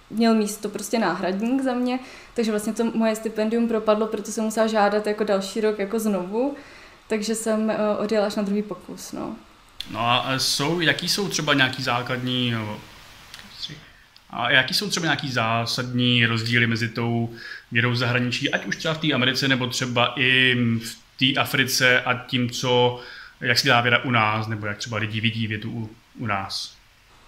měl 0.09 0.35
místo 0.35 0.69
prostě 0.69 0.99
náhradník 0.99 1.61
za 1.61 1.73
mě, 1.73 1.99
takže 2.33 2.51
vlastně 2.51 2.73
to 2.73 2.83
moje 2.83 3.15
stipendium 3.15 3.67
propadlo, 3.67 4.07
proto 4.07 4.31
jsem 4.31 4.43
musela 4.43 4.67
žádat 4.67 5.07
jako 5.07 5.23
další 5.23 5.61
rok 5.61 5.79
jako 5.79 5.99
znovu, 5.99 6.55
takže 7.07 7.35
jsem 7.35 7.73
odjela 7.97 8.27
až 8.27 8.35
na 8.35 8.43
druhý 8.43 8.63
pokus, 8.63 9.11
no. 9.11 9.35
No 9.91 9.99
a 9.99 10.39
jsou, 10.39 10.79
jaký 10.79 11.09
jsou 11.09 11.27
třeba 11.27 11.53
nějaký 11.53 11.83
základní 11.83 12.53
A 14.29 14.51
jaký 14.51 14.73
jsou 14.73 14.89
třeba 14.89 15.05
nějaký 15.05 15.31
zásadní 15.31 16.25
rozdíly 16.25 16.67
mezi 16.67 16.89
tou 16.89 17.33
vědou 17.71 17.95
zahraničí, 17.95 18.51
ať 18.53 18.65
už 18.65 18.75
třeba 18.75 18.93
v 18.93 18.97
té 18.97 19.13
Americe, 19.13 19.47
nebo 19.47 19.67
třeba 19.67 20.13
i 20.15 20.55
v 20.79 20.97
té 21.19 21.39
Africe 21.41 22.01
a 22.01 22.13
tím, 22.13 22.49
co, 22.49 23.01
jak 23.41 23.59
si 23.59 23.67
dá 23.67 23.81
věda 23.81 24.03
u 24.03 24.11
nás, 24.11 24.47
nebo 24.47 24.67
jak 24.67 24.77
třeba 24.77 24.97
lidi 24.97 25.21
vidí 25.21 25.47
vědu 25.47 25.71
u, 25.71 25.89
u 26.19 26.25
nás? 26.25 26.75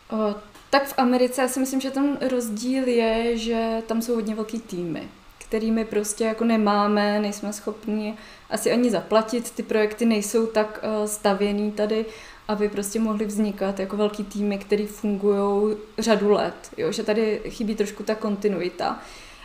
O, 0.09 0.36
tak 0.69 0.88
v 0.88 0.93
Americe 0.97 1.41
já 1.41 1.47
si 1.47 1.59
myslím, 1.59 1.81
že 1.81 1.91
ten 1.91 2.17
rozdíl 2.29 2.88
je, 2.88 3.38
že 3.38 3.83
tam 3.88 4.01
jsou 4.01 4.15
hodně 4.15 4.35
velký 4.35 4.59
týmy, 4.59 5.07
kterými 5.38 5.85
prostě 5.85 6.23
jako 6.23 6.43
nemáme, 6.45 7.19
nejsme 7.19 7.53
schopni 7.53 8.17
asi 8.49 8.71
ani 8.71 8.91
zaplatit. 8.91 9.51
Ty 9.51 9.63
projekty 9.63 10.05
nejsou 10.05 10.45
tak 10.45 10.83
uh, 10.83 11.07
stavěný 11.07 11.71
tady, 11.71 12.05
aby 12.47 12.69
prostě 12.69 12.99
mohly 12.99 13.25
vznikat 13.25 13.79
jako 13.79 13.97
velký 13.97 14.23
týmy, 14.23 14.57
které 14.57 14.88
fungují 14.88 15.77
řadu 15.97 16.31
let. 16.31 16.71
Jo? 16.77 16.91
Že 16.91 17.03
tady 17.03 17.41
chybí 17.49 17.75
trošku 17.75 18.03
ta 18.03 18.15
kontinuita 18.15 18.99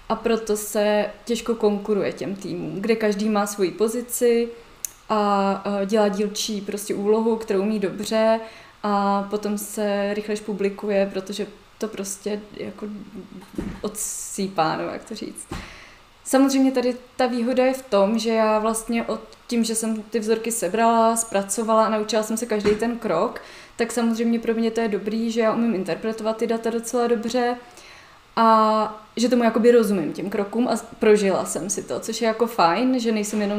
a 0.08 0.14
proto 0.14 0.56
se 0.56 1.06
těžko 1.24 1.54
konkuruje 1.54 2.12
těm 2.12 2.36
týmům, 2.36 2.80
kde 2.80 2.96
každý 2.96 3.28
má 3.28 3.46
svoji 3.46 3.70
pozici 3.70 4.48
a 5.08 5.62
uh, 5.66 5.86
dělá 5.86 6.08
dílčí 6.08 6.60
prostě 6.60 6.94
úlohu, 6.94 7.36
kterou 7.36 7.62
umí 7.62 7.78
dobře 7.78 8.40
a 8.86 9.22
potom 9.30 9.58
se 9.58 10.14
rychlejš 10.14 10.40
publikuje, 10.40 11.10
protože 11.12 11.46
to 11.78 11.88
prostě 11.88 12.40
jako 12.56 12.86
odsýpá, 13.82 14.76
no 14.76 14.84
jak 14.84 15.04
to 15.04 15.14
říct. 15.14 15.46
Samozřejmě 16.24 16.72
tady 16.72 16.96
ta 17.16 17.26
výhoda 17.26 17.64
je 17.64 17.74
v 17.74 17.82
tom, 17.82 18.18
že 18.18 18.30
já 18.30 18.58
vlastně 18.58 19.04
od 19.04 19.20
tím, 19.46 19.64
že 19.64 19.74
jsem 19.74 20.02
ty 20.02 20.18
vzorky 20.18 20.52
sebrala, 20.52 21.16
zpracovala 21.16 21.86
a 21.86 21.88
naučila 21.88 22.22
jsem 22.22 22.36
se 22.36 22.46
každý 22.46 22.70
ten 22.70 22.98
krok, 22.98 23.42
tak 23.76 23.92
samozřejmě 23.92 24.38
pro 24.38 24.54
mě 24.54 24.70
to 24.70 24.80
je 24.80 24.88
dobrý, 24.88 25.30
že 25.30 25.40
já 25.40 25.54
umím 25.54 25.74
interpretovat 25.74 26.36
ty 26.36 26.46
data 26.46 26.70
docela 26.70 27.06
dobře 27.06 27.56
a 28.36 29.00
že 29.16 29.28
tomu 29.28 29.44
jakoby 29.44 29.70
rozumím 29.70 30.12
těm 30.12 30.30
krokům 30.30 30.68
a 30.68 30.76
prožila 30.98 31.44
jsem 31.44 31.70
si 31.70 31.82
to, 31.82 32.00
což 32.00 32.20
je 32.20 32.28
jako 32.28 32.46
fajn, 32.46 33.00
že 33.00 33.12
nejsem 33.12 33.42
jenom, 33.42 33.58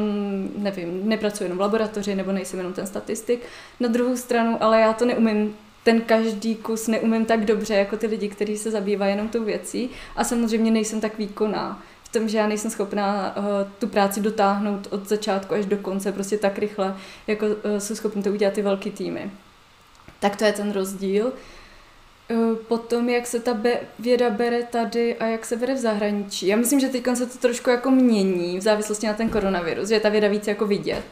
nevím, 0.56 1.08
nepracuji 1.08 1.44
jenom 1.44 1.58
v 1.58 1.60
laboratoři 1.60 2.14
nebo 2.14 2.32
nejsem 2.32 2.58
jenom 2.58 2.72
ten 2.72 2.86
statistik. 2.86 3.40
Na 3.80 3.88
druhou 3.88 4.16
stranu, 4.16 4.58
ale 4.60 4.80
já 4.80 4.92
to 4.92 5.04
neumím 5.04 5.54
ten 5.86 6.00
každý 6.00 6.54
kus 6.54 6.88
neumím 6.88 7.24
tak 7.24 7.44
dobře 7.44 7.74
jako 7.74 7.96
ty 7.96 8.06
lidi, 8.06 8.28
kteří 8.28 8.58
se 8.58 8.70
zabývají 8.70 9.12
jenom 9.12 9.28
tou 9.28 9.44
věcí 9.44 9.90
a 10.16 10.24
samozřejmě 10.24 10.70
nejsem 10.70 11.00
tak 11.00 11.18
výkonná 11.18 11.82
v 12.04 12.08
tom, 12.08 12.28
že 12.28 12.38
já 12.38 12.46
nejsem 12.46 12.70
schopná 12.70 13.36
uh, 13.36 13.44
tu 13.78 13.86
práci 13.86 14.20
dotáhnout 14.20 14.88
od 14.90 15.08
začátku 15.08 15.54
až 15.54 15.66
do 15.66 15.76
konce 15.76 16.12
prostě 16.12 16.38
tak 16.38 16.58
rychle, 16.58 16.96
jako 17.26 17.46
uh, 17.46 17.52
jsou 17.78 17.94
schopni 17.94 18.22
to 18.22 18.30
udělat 18.30 18.54
ty 18.54 18.62
velký 18.62 18.90
týmy. 18.90 19.30
Tak 20.20 20.36
to 20.36 20.44
je 20.44 20.52
ten 20.52 20.72
rozdíl. 20.72 21.32
Uh, 22.30 22.56
potom, 22.56 23.08
jak 23.08 23.26
se 23.26 23.40
ta 23.40 23.54
be- 23.54 23.80
věda 23.98 24.30
bere 24.30 24.62
tady 24.62 25.16
a 25.16 25.26
jak 25.26 25.46
se 25.46 25.56
bere 25.56 25.74
v 25.74 25.78
zahraničí. 25.78 26.46
Já 26.46 26.56
myslím, 26.56 26.80
že 26.80 26.88
teď 26.88 27.04
se 27.14 27.26
to 27.26 27.38
trošku 27.38 27.70
jako 27.70 27.90
mění 27.90 28.58
v 28.58 28.62
závislosti 28.62 29.06
na 29.06 29.14
ten 29.14 29.28
koronavirus, 29.28 29.88
že 29.88 29.94
je 29.94 30.00
ta 30.00 30.08
věda 30.08 30.28
víc 30.28 30.46
jako 30.46 30.66
vidět. 30.66 31.04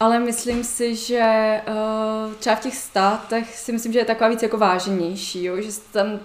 Ale 0.00 0.18
myslím 0.18 0.64
si, 0.64 0.96
že 0.96 1.60
uh, 1.68 2.34
třeba 2.34 2.56
v 2.56 2.60
těch 2.60 2.76
státech 2.76 3.56
si 3.56 3.72
myslím, 3.72 3.92
že 3.92 3.98
je 3.98 4.04
taková 4.04 4.28
víc 4.28 4.42
jako 4.42 4.58
váženější, 4.58 5.44
jo? 5.44 5.60
že 5.60 5.70
tam 5.92 6.20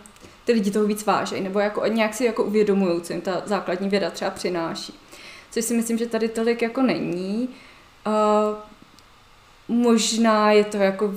ty 0.45 0.53
lidi 0.53 0.71
toho 0.71 0.85
víc 0.85 1.05
vážejí, 1.05 1.41
nebo 1.41 1.59
jako 1.59 1.87
nějak 1.87 2.13
si 2.13 2.25
jako 2.25 2.43
uvědomují, 2.43 3.01
co 3.01 3.13
jim 3.13 3.21
ta 3.21 3.41
základní 3.45 3.89
věda 3.89 4.09
třeba 4.09 4.31
přináší. 4.31 4.99
Což 5.51 5.65
si 5.65 5.73
myslím, 5.73 5.97
že 5.97 6.05
tady 6.05 6.29
tolik 6.29 6.61
jako 6.61 6.81
není. 6.81 7.49
Uh, 8.07 8.57
možná 9.67 10.51
je 10.51 10.63
to 10.63 10.77
jako 10.77 11.13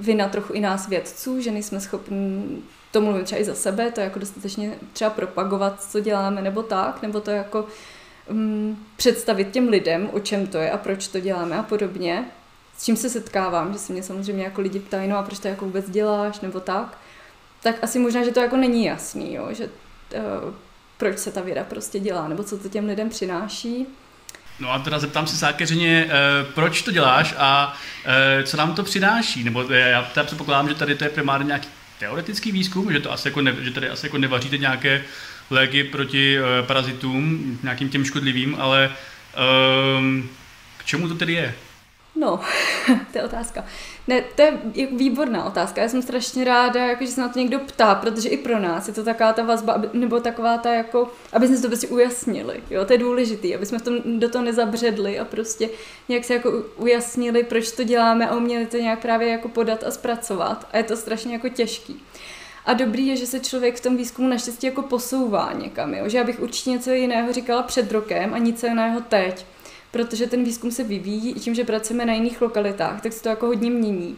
vina 0.00 0.28
trochu 0.28 0.52
i 0.52 0.60
nás 0.60 0.88
vědců, 0.88 1.40
že 1.40 1.50
nejsme 1.50 1.80
schopni, 1.80 2.44
to 2.90 3.00
mluvím 3.00 3.24
třeba 3.24 3.40
i 3.40 3.44
za 3.44 3.54
sebe, 3.54 3.90
to 3.90 4.00
jako 4.00 4.18
dostatečně 4.18 4.74
třeba 4.92 5.10
propagovat, 5.10 5.82
co 5.82 6.00
děláme, 6.00 6.42
nebo 6.42 6.62
tak, 6.62 7.02
nebo 7.02 7.20
to 7.20 7.30
jako 7.30 7.66
um, 8.30 8.86
představit 8.96 9.50
těm 9.50 9.68
lidem, 9.68 10.10
o 10.12 10.20
čem 10.20 10.46
to 10.46 10.58
je 10.58 10.70
a 10.70 10.78
proč 10.78 11.08
to 11.08 11.20
děláme 11.20 11.56
a 11.56 11.62
podobně. 11.62 12.24
S 12.78 12.84
čím 12.84 12.96
se 12.96 13.10
setkávám, 13.10 13.72
že 13.72 13.78
se 13.78 13.92
mě 13.92 14.02
samozřejmě 14.02 14.44
jako 14.44 14.60
lidi 14.60 14.80
ptají, 14.80 15.08
no 15.08 15.18
a 15.18 15.22
proč 15.22 15.38
to 15.38 15.48
jako 15.48 15.64
vůbec 15.64 15.90
děláš, 15.90 16.40
nebo 16.40 16.60
tak 16.60 16.98
tak 17.62 17.76
asi 17.82 17.98
možná, 17.98 18.24
že 18.24 18.30
to 18.30 18.40
jako 18.40 18.56
není 18.56 18.84
jasný, 18.84 19.34
jo? 19.34 19.48
že 19.50 19.64
uh, 19.64 20.54
proč 20.96 21.18
se 21.18 21.32
ta 21.32 21.40
věda 21.40 21.64
prostě 21.64 22.00
dělá, 22.00 22.28
nebo 22.28 22.42
co 22.42 22.58
to 22.58 22.68
těm 22.68 22.86
lidem 22.86 23.08
přináší. 23.08 23.86
No 24.60 24.72
a 24.72 24.78
teda 24.78 24.98
zeptám 24.98 25.26
se 25.26 25.36
zákeřině, 25.36 26.04
uh, 26.06 26.52
proč 26.52 26.82
to 26.82 26.90
děláš 26.90 27.34
a 27.38 27.76
uh, 28.06 28.44
co 28.44 28.56
nám 28.56 28.74
to 28.74 28.82
přináší? 28.82 29.44
Nebo 29.44 29.64
uh, 29.64 29.72
já 29.72 30.02
teda 30.02 30.24
předpokládám, 30.24 30.68
že 30.68 30.74
tady 30.74 30.94
to 30.94 31.04
je 31.04 31.10
primárně 31.10 31.46
nějaký 31.46 31.68
teoretický 31.98 32.52
výzkum, 32.52 32.92
že, 32.92 33.00
to 33.00 33.12
asi 33.12 33.28
jako 33.28 33.40
ne, 33.40 33.54
že 33.60 33.70
tady 33.70 33.88
asi 33.88 34.06
jako 34.06 34.18
nevaříte 34.18 34.58
nějaké 34.58 35.02
léky 35.50 35.84
proti 35.84 36.38
parazitům, 36.66 37.58
nějakým 37.62 37.88
těm 37.88 38.04
škodlivým, 38.04 38.56
ale 38.58 38.90
uh, 38.90 40.24
k 40.76 40.84
čemu 40.84 41.08
to 41.08 41.14
tedy 41.14 41.32
je? 41.32 41.54
No, 42.20 42.40
to 43.12 43.18
je 43.18 43.24
otázka. 43.24 43.64
Ne, 44.08 44.24
to 44.36 44.42
je 44.42 44.58
výborná 44.86 45.44
otázka. 45.44 45.82
Já 45.82 45.88
jsem 45.88 46.02
strašně 46.02 46.44
ráda, 46.44 46.86
jako, 46.86 47.04
že 47.04 47.10
se 47.10 47.20
na 47.20 47.28
to 47.28 47.38
někdo 47.38 47.58
ptá, 47.58 47.94
protože 47.94 48.28
i 48.28 48.36
pro 48.36 48.58
nás 48.58 48.88
je 48.88 48.94
to 48.94 49.04
taková 49.04 49.32
ta 49.32 49.42
vazba, 49.42 49.82
nebo 49.92 50.20
taková 50.20 50.58
ta 50.58 50.74
jako, 50.74 51.10
aby 51.32 51.46
jsme 51.46 51.56
si 51.56 51.62
to 51.62 51.68
prostě 51.68 51.88
ujasnili. 51.88 52.62
Jo? 52.70 52.84
To 52.84 52.92
je 52.92 52.98
důležité, 52.98 53.54
aby 53.54 53.66
jsme 53.66 53.78
v 53.78 53.82
tom, 53.82 54.18
do 54.18 54.28
toho 54.28 54.44
nezabředli 54.44 55.18
a 55.18 55.24
prostě 55.24 55.68
nějak 56.08 56.24
se 56.24 56.34
jako 56.34 56.52
ujasnili, 56.76 57.44
proč 57.44 57.72
to 57.72 57.84
děláme 57.84 58.28
a 58.28 58.36
uměli 58.36 58.66
to 58.66 58.76
nějak 58.76 58.98
právě 58.98 59.28
jako 59.28 59.48
podat 59.48 59.84
a 59.84 59.90
zpracovat. 59.90 60.68
A 60.72 60.76
je 60.76 60.82
to 60.82 60.96
strašně 60.96 61.32
jako 61.32 61.48
těžký. 61.48 62.02
A 62.66 62.72
dobrý 62.72 63.06
je, 63.06 63.16
že 63.16 63.26
se 63.26 63.40
člověk 63.40 63.76
v 63.76 63.80
tom 63.80 63.96
výzkumu 63.96 64.28
naštěstí 64.28 64.66
jako 64.66 64.82
posouvá 64.82 65.52
někam, 65.52 65.94
jo? 65.94 66.08
že 66.08 66.18
já 66.18 66.24
bych 66.24 66.40
určitě 66.40 66.70
něco 66.70 66.90
jiného 66.90 67.32
říkala 67.32 67.62
před 67.62 67.92
rokem 67.92 68.34
a 68.34 68.38
nic 68.38 68.62
jiného 68.62 69.00
teď 69.00 69.46
protože 69.90 70.26
ten 70.26 70.44
výzkum 70.44 70.70
se 70.70 70.84
vyvíjí 70.84 71.30
i 71.30 71.40
tím, 71.40 71.54
že 71.54 71.64
pracujeme 71.64 72.06
na 72.06 72.12
jiných 72.12 72.42
lokalitách, 72.42 73.00
tak 73.00 73.12
se 73.12 73.22
to 73.22 73.28
jako 73.28 73.46
hodně 73.46 73.70
mění. 73.70 74.16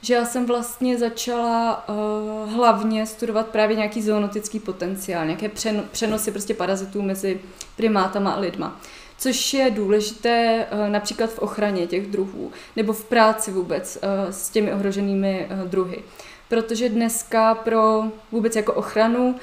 Že 0.00 0.14
já 0.14 0.24
jsem 0.24 0.46
vlastně 0.46 0.98
začala 0.98 1.88
uh, 1.88 2.52
hlavně 2.52 3.06
studovat 3.06 3.46
právě 3.46 3.76
nějaký 3.76 4.02
zoonotický 4.02 4.60
potenciál, 4.60 5.24
nějaké 5.24 5.48
přen, 5.48 5.84
přenosy 5.92 6.30
prostě 6.30 6.54
parazitů 6.54 7.02
mezi 7.02 7.40
primátama 7.76 8.30
a 8.30 8.40
lidma. 8.40 8.80
Což 9.18 9.54
je 9.54 9.70
důležité 9.70 10.66
uh, 10.72 10.88
například 10.88 11.30
v 11.30 11.38
ochraně 11.38 11.86
těch 11.86 12.06
druhů, 12.06 12.52
nebo 12.76 12.92
v 12.92 13.04
práci 13.04 13.50
vůbec 13.50 13.98
uh, 14.02 14.30
s 14.30 14.50
těmi 14.50 14.72
ohroženými 14.72 15.48
uh, 15.50 15.68
druhy. 15.68 16.02
Protože 16.48 16.88
dneska 16.88 17.54
pro 17.54 18.04
vůbec 18.32 18.56
jako 18.56 18.72
ochranu 18.72 19.34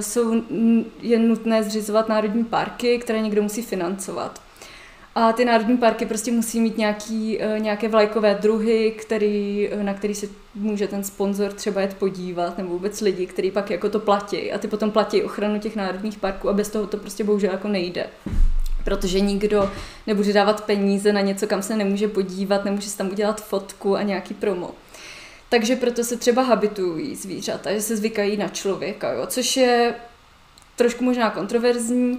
jsou, 0.00 0.42
je 1.00 1.18
nutné 1.18 1.62
zřizovat 1.62 2.08
národní 2.08 2.44
parky, 2.44 2.98
které 2.98 3.20
někdo 3.20 3.42
musí 3.42 3.62
financovat. 3.62 4.42
A 5.14 5.32
ty 5.32 5.44
národní 5.44 5.76
parky 5.76 6.06
prostě 6.06 6.32
musí 6.32 6.60
mít 6.60 6.78
nějaký, 6.78 7.42
eh, 7.42 7.60
nějaké 7.60 7.88
vlajkové 7.88 8.34
druhy, 8.34 8.94
který, 8.98 9.68
eh, 9.72 9.82
na 9.82 9.94
který 9.94 10.14
se 10.14 10.26
může 10.54 10.88
ten 10.88 11.04
sponzor 11.04 11.52
třeba 11.52 11.80
jet 11.80 11.94
podívat, 11.94 12.58
nebo 12.58 12.70
vůbec 12.70 13.00
lidi, 13.00 13.26
kteří 13.26 13.50
pak 13.50 13.70
jako 13.70 13.88
to 13.88 14.00
platí. 14.00 14.52
A 14.52 14.58
ty 14.58 14.68
potom 14.68 14.90
platí 14.90 15.22
ochranu 15.22 15.60
těch 15.60 15.76
národních 15.76 16.18
parků 16.18 16.48
a 16.48 16.52
bez 16.52 16.70
toho 16.70 16.86
to 16.86 16.96
prostě 16.96 17.24
bohužel 17.24 17.52
jako 17.52 17.68
nejde. 17.68 18.06
Protože 18.84 19.20
nikdo 19.20 19.70
nebude 20.06 20.32
dávat 20.32 20.64
peníze 20.66 21.12
na 21.12 21.20
něco, 21.20 21.46
kam 21.46 21.62
se 21.62 21.76
nemůže 21.76 22.08
podívat, 22.08 22.64
nemůže 22.64 22.90
si 22.90 22.98
tam 22.98 23.10
udělat 23.10 23.44
fotku 23.44 23.96
a 23.96 24.02
nějaký 24.02 24.34
promo. 24.34 24.70
Takže 25.48 25.76
proto 25.76 26.04
se 26.04 26.16
třeba 26.16 26.42
habitují 26.42 27.16
zvířata, 27.16 27.72
že 27.72 27.80
se 27.80 27.96
zvykají 27.96 28.36
na 28.36 28.48
člověka, 28.48 29.12
jo? 29.12 29.26
což 29.26 29.56
je 29.56 29.94
trošku 30.76 31.04
možná 31.04 31.30
kontroverzní, 31.30 32.18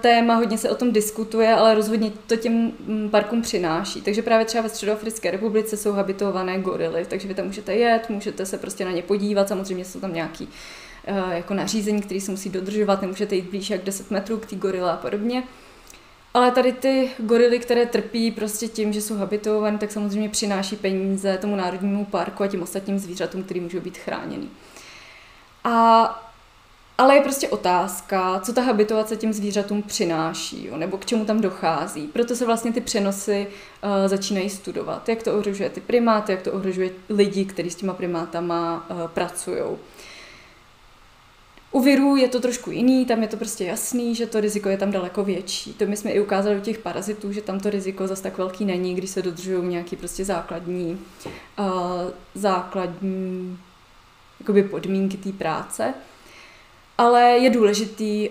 téma, 0.00 0.34
hodně 0.34 0.58
se 0.58 0.70
o 0.70 0.74
tom 0.74 0.92
diskutuje, 0.92 1.54
ale 1.54 1.74
rozhodně 1.74 2.12
to 2.26 2.36
těm 2.36 2.52
mm, 2.52 3.08
parkům 3.10 3.42
přináší. 3.42 4.02
Takže 4.02 4.22
právě 4.22 4.46
třeba 4.46 4.62
ve 4.62 4.68
Středoafrické 4.68 5.30
republice 5.30 5.76
jsou 5.76 5.92
habitované 5.92 6.58
gorily, 6.58 7.06
takže 7.08 7.28
vy 7.28 7.34
tam 7.34 7.46
můžete 7.46 7.74
jet, 7.74 8.10
můžete 8.10 8.46
se 8.46 8.58
prostě 8.58 8.84
na 8.84 8.90
ně 8.90 9.02
podívat, 9.02 9.48
samozřejmě 9.48 9.84
jsou 9.84 10.00
tam 10.00 10.14
nějaký 10.14 10.48
eh, 11.04 11.36
jako 11.36 11.54
nařízení, 11.54 12.02
které 12.02 12.20
se 12.20 12.30
musí 12.30 12.50
dodržovat, 12.50 13.02
nemůžete 13.02 13.34
jít 13.34 13.50
blíž 13.50 13.70
jak 13.70 13.84
10 13.84 14.10
metrů 14.10 14.38
k 14.38 14.46
té 14.46 14.56
gorile 14.56 14.92
a 14.92 14.96
podobně. 14.96 15.42
Ale 16.34 16.50
tady 16.50 16.72
ty 16.72 17.10
gorily, 17.18 17.58
které 17.58 17.86
trpí 17.86 18.30
prostě 18.30 18.68
tím, 18.68 18.92
že 18.92 19.02
jsou 19.02 19.16
habitované, 19.16 19.78
tak 19.78 19.92
samozřejmě 19.92 20.28
přináší 20.28 20.76
peníze 20.76 21.38
tomu 21.38 21.56
národnímu 21.56 22.04
parku 22.04 22.42
a 22.42 22.46
těm 22.46 22.62
ostatním 22.62 22.98
zvířatům, 22.98 23.42
které 23.42 23.60
můžou 23.60 23.80
být 23.80 23.98
chráněny. 23.98 24.46
A 25.64 26.33
ale 26.98 27.14
je 27.14 27.20
prostě 27.20 27.48
otázka, 27.48 28.40
co 28.40 28.52
ta 28.52 28.62
habituace 28.62 29.16
těm 29.16 29.32
zvířatům 29.32 29.82
přináší, 29.82 30.66
jo, 30.66 30.76
nebo 30.76 30.98
k 30.98 31.06
čemu 31.06 31.24
tam 31.24 31.40
dochází. 31.40 32.06
Proto 32.06 32.36
se 32.36 32.46
vlastně 32.46 32.72
ty 32.72 32.80
přenosy 32.80 33.46
uh, 33.46 34.08
začínají 34.08 34.50
studovat. 34.50 35.08
Jak 35.08 35.22
to 35.22 35.34
ohrožuje 35.34 35.70
ty 35.70 35.80
primáty, 35.80 36.32
jak 36.32 36.42
to 36.42 36.52
ohrožuje 36.52 36.90
lidi, 37.08 37.44
kteří 37.44 37.70
s 37.70 37.74
těma 37.74 37.94
primátama 37.94 38.86
uh, 38.90 39.08
pracují. 39.08 39.62
U 41.72 41.80
virů 41.80 42.16
je 42.16 42.28
to 42.28 42.40
trošku 42.40 42.70
jiný, 42.70 43.06
tam 43.06 43.22
je 43.22 43.28
to 43.28 43.36
prostě 43.36 43.64
jasný, 43.64 44.14
že 44.14 44.26
to 44.26 44.40
riziko 44.40 44.68
je 44.68 44.76
tam 44.76 44.90
daleko 44.90 45.24
větší. 45.24 45.72
To 45.72 45.86
my 45.86 45.96
jsme 45.96 46.10
i 46.10 46.20
ukázali 46.20 46.56
u 46.56 46.60
těch 46.60 46.78
parazitů, 46.78 47.32
že 47.32 47.42
tam 47.42 47.60
to 47.60 47.70
riziko 47.70 48.06
zase 48.06 48.22
tak 48.22 48.38
velký 48.38 48.64
není, 48.64 48.94
když 48.94 49.10
se 49.10 49.22
dodržují 49.22 49.68
nějaký 49.68 49.96
prostě 49.96 50.24
základní, 50.24 51.00
uh, 51.58 51.66
základní 52.34 53.58
jakoby 54.40 54.62
podmínky 54.62 55.16
té 55.16 55.32
práce. 55.32 55.94
Ale 56.98 57.22
je 57.22 57.50
důležitý 57.50 58.30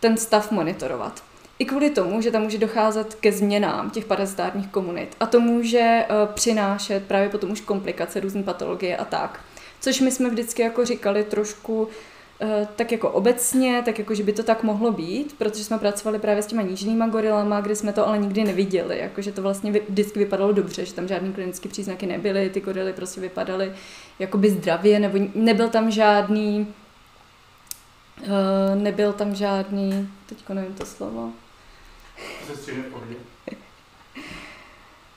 ten 0.00 0.16
stav 0.16 0.50
monitorovat. 0.50 1.22
I 1.58 1.64
kvůli 1.64 1.90
tomu, 1.90 2.20
že 2.20 2.30
tam 2.30 2.42
může 2.42 2.58
docházet 2.58 3.14
ke 3.14 3.32
změnám 3.32 3.90
těch 3.90 4.04
parazitárních 4.04 4.68
komunit 4.68 5.16
a 5.20 5.26
to 5.26 5.40
může 5.40 6.06
přinášet 6.34 7.04
právě 7.04 7.28
potom 7.28 7.50
už 7.50 7.60
komplikace, 7.60 8.20
různé 8.20 8.42
patologie 8.42 8.96
a 8.96 9.04
tak. 9.04 9.40
Což 9.80 10.00
my 10.00 10.10
jsme 10.10 10.30
vždycky 10.30 10.62
jako 10.62 10.84
říkali 10.84 11.24
trošku 11.24 11.88
Eh, 12.40 12.68
tak 12.76 12.92
jako 12.92 13.10
obecně, 13.10 13.82
tak 13.84 13.98
jako, 13.98 14.14
že 14.14 14.22
by 14.22 14.32
to 14.32 14.42
tak 14.42 14.62
mohlo 14.62 14.92
být, 14.92 15.34
protože 15.38 15.64
jsme 15.64 15.78
pracovali 15.78 16.18
právě 16.18 16.42
s 16.42 16.46
těma 16.46 16.62
nížnýma 16.62 17.08
gorilama, 17.08 17.60
kde 17.60 17.76
jsme 17.76 17.92
to 17.92 18.08
ale 18.08 18.18
nikdy 18.18 18.44
neviděli, 18.44 18.98
jako, 18.98 19.22
že 19.22 19.32
to 19.32 19.42
vlastně 19.42 19.72
vždycky 19.88 20.18
vypadalo 20.18 20.52
dobře, 20.52 20.84
že 20.84 20.94
tam 20.94 21.08
žádný 21.08 21.32
klinické 21.32 21.68
příznaky 21.68 22.06
nebyly, 22.06 22.50
ty 22.50 22.60
gorily 22.60 22.92
prostě 22.92 23.20
vypadaly 23.20 23.72
jakoby 24.18 24.50
zdravě, 24.50 25.00
nebo 25.00 25.18
nebyl 25.34 25.68
tam 25.68 25.90
žádný 25.90 26.66
uh, 28.20 28.82
nebyl 28.82 29.12
tam 29.12 29.34
žádný, 29.34 30.08
teďko 30.26 30.54
nevím 30.54 30.74
to 30.74 30.86
slovo. 30.86 31.32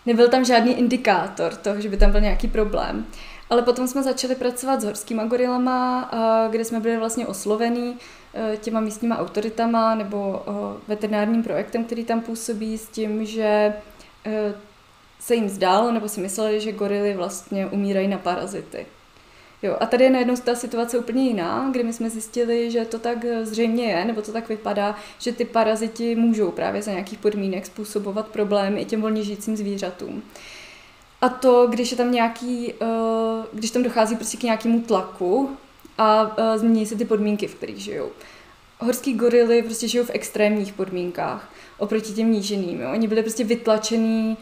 Nebyl 0.05 0.29
tam 0.29 0.45
žádný 0.45 0.79
indikátor 0.79 1.55
toho, 1.55 1.81
že 1.81 1.89
by 1.89 1.97
tam 1.97 2.11
byl 2.11 2.21
nějaký 2.21 2.47
problém. 2.47 3.05
Ale 3.49 3.61
potom 3.61 3.87
jsme 3.87 4.03
začali 4.03 4.35
pracovat 4.35 4.81
s 4.81 4.83
horskýma 4.83 5.25
gorilama, 5.25 6.11
kde 6.51 6.65
jsme 6.65 6.79
byli 6.79 6.97
vlastně 6.97 7.27
oslovení 7.27 7.97
e, 8.33 8.57
těma 8.57 8.79
místníma 8.79 9.17
autoritama 9.17 9.95
nebo 9.95 10.45
veterinárním 10.87 11.43
projektem, 11.43 11.85
který 11.85 12.05
tam 12.05 12.21
působí 12.21 12.77
s 12.77 12.87
tím, 12.87 13.25
že 13.25 13.73
se 15.19 15.35
jim 15.35 15.49
zdálo 15.49 15.91
nebo 15.91 16.09
si 16.09 16.21
mysleli, 16.21 16.61
že 16.61 16.71
gorily 16.71 17.13
vlastně 17.13 17.65
umírají 17.67 18.07
na 18.07 18.17
parazity. 18.17 18.85
Jo, 19.63 19.77
a 19.79 19.85
tady 19.85 20.03
je 20.03 20.09
najednou 20.09 20.35
ta 20.35 20.55
situace 20.55 20.99
úplně 20.99 21.23
jiná, 21.23 21.69
kdy 21.71 21.83
my 21.83 21.93
jsme 21.93 22.09
zjistili, 22.09 22.71
že 22.71 22.85
to 22.85 22.99
tak 22.99 23.25
zřejmě 23.43 23.85
je, 23.85 24.05
nebo 24.05 24.21
to 24.21 24.31
tak 24.31 24.49
vypadá, 24.49 24.95
že 25.19 25.31
ty 25.31 25.45
paraziti 25.45 26.15
můžou 26.15 26.51
právě 26.51 26.81
za 26.81 26.91
nějakých 26.91 27.19
podmínek 27.19 27.65
způsobovat 27.65 28.27
problémy 28.27 28.81
i 28.81 28.85
těm 28.85 29.01
volně 29.01 29.23
žijícím 29.23 29.57
zvířatům. 29.57 30.23
A 31.21 31.29
to, 31.29 31.67
když 31.67 31.91
je 31.91 31.97
tam 31.97 32.11
nějaký, 32.11 32.73
uh, 32.73 32.87
když 33.53 33.71
tam 33.71 33.83
dochází 33.83 34.15
prostě 34.15 34.37
k 34.37 34.43
nějakému 34.43 34.81
tlaku 34.81 35.49
a 35.97 36.23
uh, 36.23 36.57
změní 36.57 36.85
se 36.85 36.95
ty 36.95 37.05
podmínky, 37.05 37.47
v 37.47 37.55
kterých 37.55 37.77
žijou. 37.77 38.09
Horský 38.79 39.13
gorily 39.13 39.63
prostě 39.63 39.87
žijou 39.87 40.05
v 40.05 40.11
extrémních 40.13 40.73
podmínkách 40.73 41.49
oproti 41.77 42.13
těm 42.13 42.31
níženým. 42.31 42.81
Jo. 42.81 42.91
Oni 42.91 43.07
byli 43.07 43.21
prostě 43.21 43.43
vytlačený 43.43 44.37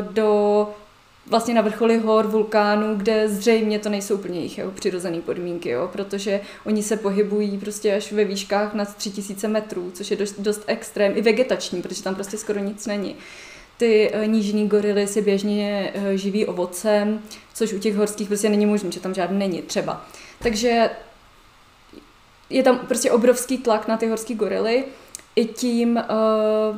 do 0.00 0.74
vlastně 1.26 1.54
na 1.54 1.62
vrcholy 1.62 1.98
hor, 1.98 2.26
vulkánů, 2.26 2.94
kde 2.94 3.28
zřejmě 3.28 3.78
to 3.78 3.88
nejsou 3.88 4.14
úplně 4.14 4.38
jejich 4.38 4.58
jako 4.58 4.70
přirozené 4.70 5.20
podmínky, 5.20 5.68
jo, 5.68 5.88
protože 5.92 6.40
oni 6.66 6.82
se 6.82 6.96
pohybují 6.96 7.58
prostě 7.58 7.94
až 7.94 8.12
ve 8.12 8.24
výškách 8.24 8.74
nad 8.74 8.96
3000 8.96 9.48
metrů, 9.48 9.90
což 9.94 10.10
je 10.10 10.16
dost, 10.16 10.40
dost 10.40 10.62
extrém, 10.66 11.12
i 11.16 11.22
vegetační, 11.22 11.82
protože 11.82 12.02
tam 12.02 12.14
prostě 12.14 12.38
skoro 12.38 12.60
nic 12.60 12.86
není. 12.86 13.16
Ty 13.76 14.10
eh, 14.12 14.26
nížní 14.26 14.68
gorily 14.68 15.06
si 15.06 15.22
běžně 15.22 15.92
eh, 15.94 16.16
živí 16.16 16.46
ovocem, 16.46 17.22
což 17.54 17.72
u 17.72 17.78
těch 17.78 17.96
horských 17.96 18.28
prostě 18.28 18.48
není 18.48 18.66
možné, 18.66 18.90
že 18.90 19.00
tam 19.00 19.14
žádný 19.14 19.38
není 19.38 19.62
třeba. 19.62 20.06
Takže 20.38 20.90
je 22.50 22.62
tam 22.62 22.78
prostě 22.78 23.10
obrovský 23.10 23.58
tlak 23.58 23.88
na 23.88 23.96
ty 23.96 24.08
horské 24.08 24.34
gorily 24.34 24.84
i 25.36 25.44
tím 25.44 25.96
uh, 25.96 26.76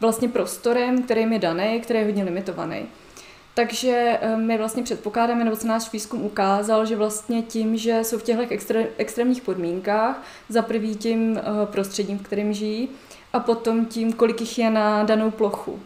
vlastně 0.00 0.28
prostorem, 0.28 1.02
který 1.02 1.20
je 1.20 1.38
daný, 1.38 1.80
který 1.80 1.98
je 1.98 2.04
hodně 2.04 2.24
limitovaný. 2.24 2.86
Takže 3.54 4.18
my 4.36 4.58
vlastně 4.58 4.82
předpokládáme, 4.82 5.44
nebo 5.44 5.56
se 5.56 5.66
náš 5.66 5.92
výzkum 5.92 6.22
ukázal, 6.22 6.86
že 6.86 6.96
vlastně 6.96 7.42
tím, 7.42 7.76
že 7.76 8.04
jsou 8.04 8.18
v 8.18 8.22
těchto 8.22 8.42
extré, 8.48 8.86
extrémních 8.96 9.42
podmínkách, 9.42 10.22
za 10.48 10.62
prvý 10.62 10.96
tím 10.96 11.40
prostředím, 11.64 12.18
v 12.18 12.22
kterém 12.22 12.52
žijí, 12.52 12.88
a 13.32 13.40
potom 13.40 13.86
tím, 13.86 14.12
kolik 14.12 14.40
jich 14.40 14.58
je 14.58 14.70
na 14.70 15.02
danou 15.02 15.30
plochu. 15.30 15.80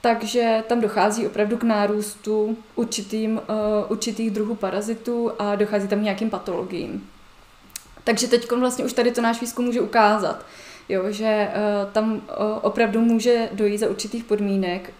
Takže 0.00 0.64
tam 0.68 0.80
dochází 0.80 1.26
opravdu 1.26 1.56
k 1.56 1.62
nárůstu 1.62 2.56
určitým, 2.74 3.36
uh, 3.36 3.40
určitých 3.88 4.30
druhů 4.30 4.54
parazitů 4.54 5.32
a 5.38 5.56
dochází 5.56 5.88
tam 5.88 6.02
nějakým 6.02 6.30
patologiím. 6.30 7.08
Takže 8.04 8.28
teď 8.28 8.52
vlastně 8.52 8.84
už 8.84 8.92
tady 8.92 9.10
to 9.10 9.20
náš 9.20 9.40
výzkum 9.40 9.64
může 9.64 9.80
ukázat, 9.80 10.44
jo, 10.88 11.12
že 11.12 11.48
uh, 11.48 11.92
tam 11.92 12.12
uh, 12.12 12.20
opravdu 12.62 13.00
může 13.00 13.48
dojít 13.52 13.78
za 13.78 13.90
určitých 13.90 14.24
podmínek 14.24 14.92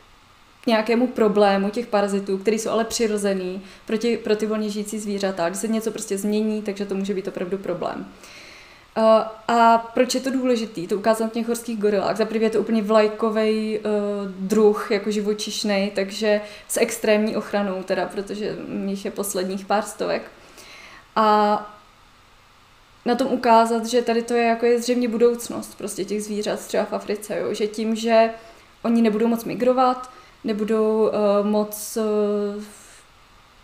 k 0.62 0.66
nějakému 0.66 1.06
problému 1.06 1.70
těch 1.70 1.86
parazitů, 1.86 2.38
který 2.38 2.58
jsou 2.58 2.70
ale 2.70 2.84
přirozený 2.84 3.62
pro, 3.86 3.96
tě, 3.96 4.18
pro 4.18 4.36
ty 4.36 4.46
volně 4.46 4.70
žijící 4.70 4.98
zvířata. 4.98 5.48
Když 5.48 5.60
se 5.60 5.68
něco 5.68 5.90
prostě 5.90 6.18
změní, 6.18 6.62
takže 6.62 6.86
to 6.86 6.94
může 6.94 7.14
být 7.14 7.28
opravdu 7.28 7.58
problém. 7.58 8.06
Uh, 8.96 9.04
a 9.48 9.78
proč 9.94 10.14
je 10.14 10.20
to 10.20 10.30
důležitý? 10.30 10.86
To 10.86 10.96
ukázal 10.96 11.28
v 11.28 11.32
těch 11.32 11.48
horských 11.48 11.78
gorilách. 11.78 12.16
Za 12.16 12.26
je 12.32 12.50
to 12.50 12.60
úplně 12.60 12.82
vlajkový 12.82 13.78
uh, 13.78 13.84
druh, 14.28 14.90
jako 14.90 15.10
živočišný, 15.10 15.92
takže 15.94 16.40
s 16.68 16.80
extrémní 16.80 17.36
ochranou, 17.36 17.82
teda, 17.82 18.06
protože 18.06 18.56
jich 18.86 19.04
je 19.04 19.10
posledních 19.10 19.66
pár 19.66 19.82
stovek. 19.82 20.22
A 21.16 21.81
na 23.04 23.14
tom 23.14 23.26
ukázat, 23.32 23.86
že 23.86 24.02
tady 24.02 24.22
to 24.22 24.34
je 24.34 24.44
jako 24.44 24.66
je 24.66 24.80
zřejmě 24.80 25.08
budoucnost 25.08 25.78
prostě 25.78 26.04
těch 26.04 26.24
zvířat 26.24 26.66
třeba 26.66 26.84
v 26.84 26.92
Africe, 26.92 27.38
jo? 27.38 27.54
že 27.54 27.66
tím, 27.66 27.96
že 27.96 28.30
oni 28.82 29.02
nebudou 29.02 29.26
moc 29.26 29.44
migrovat, 29.44 30.10
nebudou 30.44 31.08
uh, 31.08 31.46
moc 31.46 31.98
uh, 32.56 32.62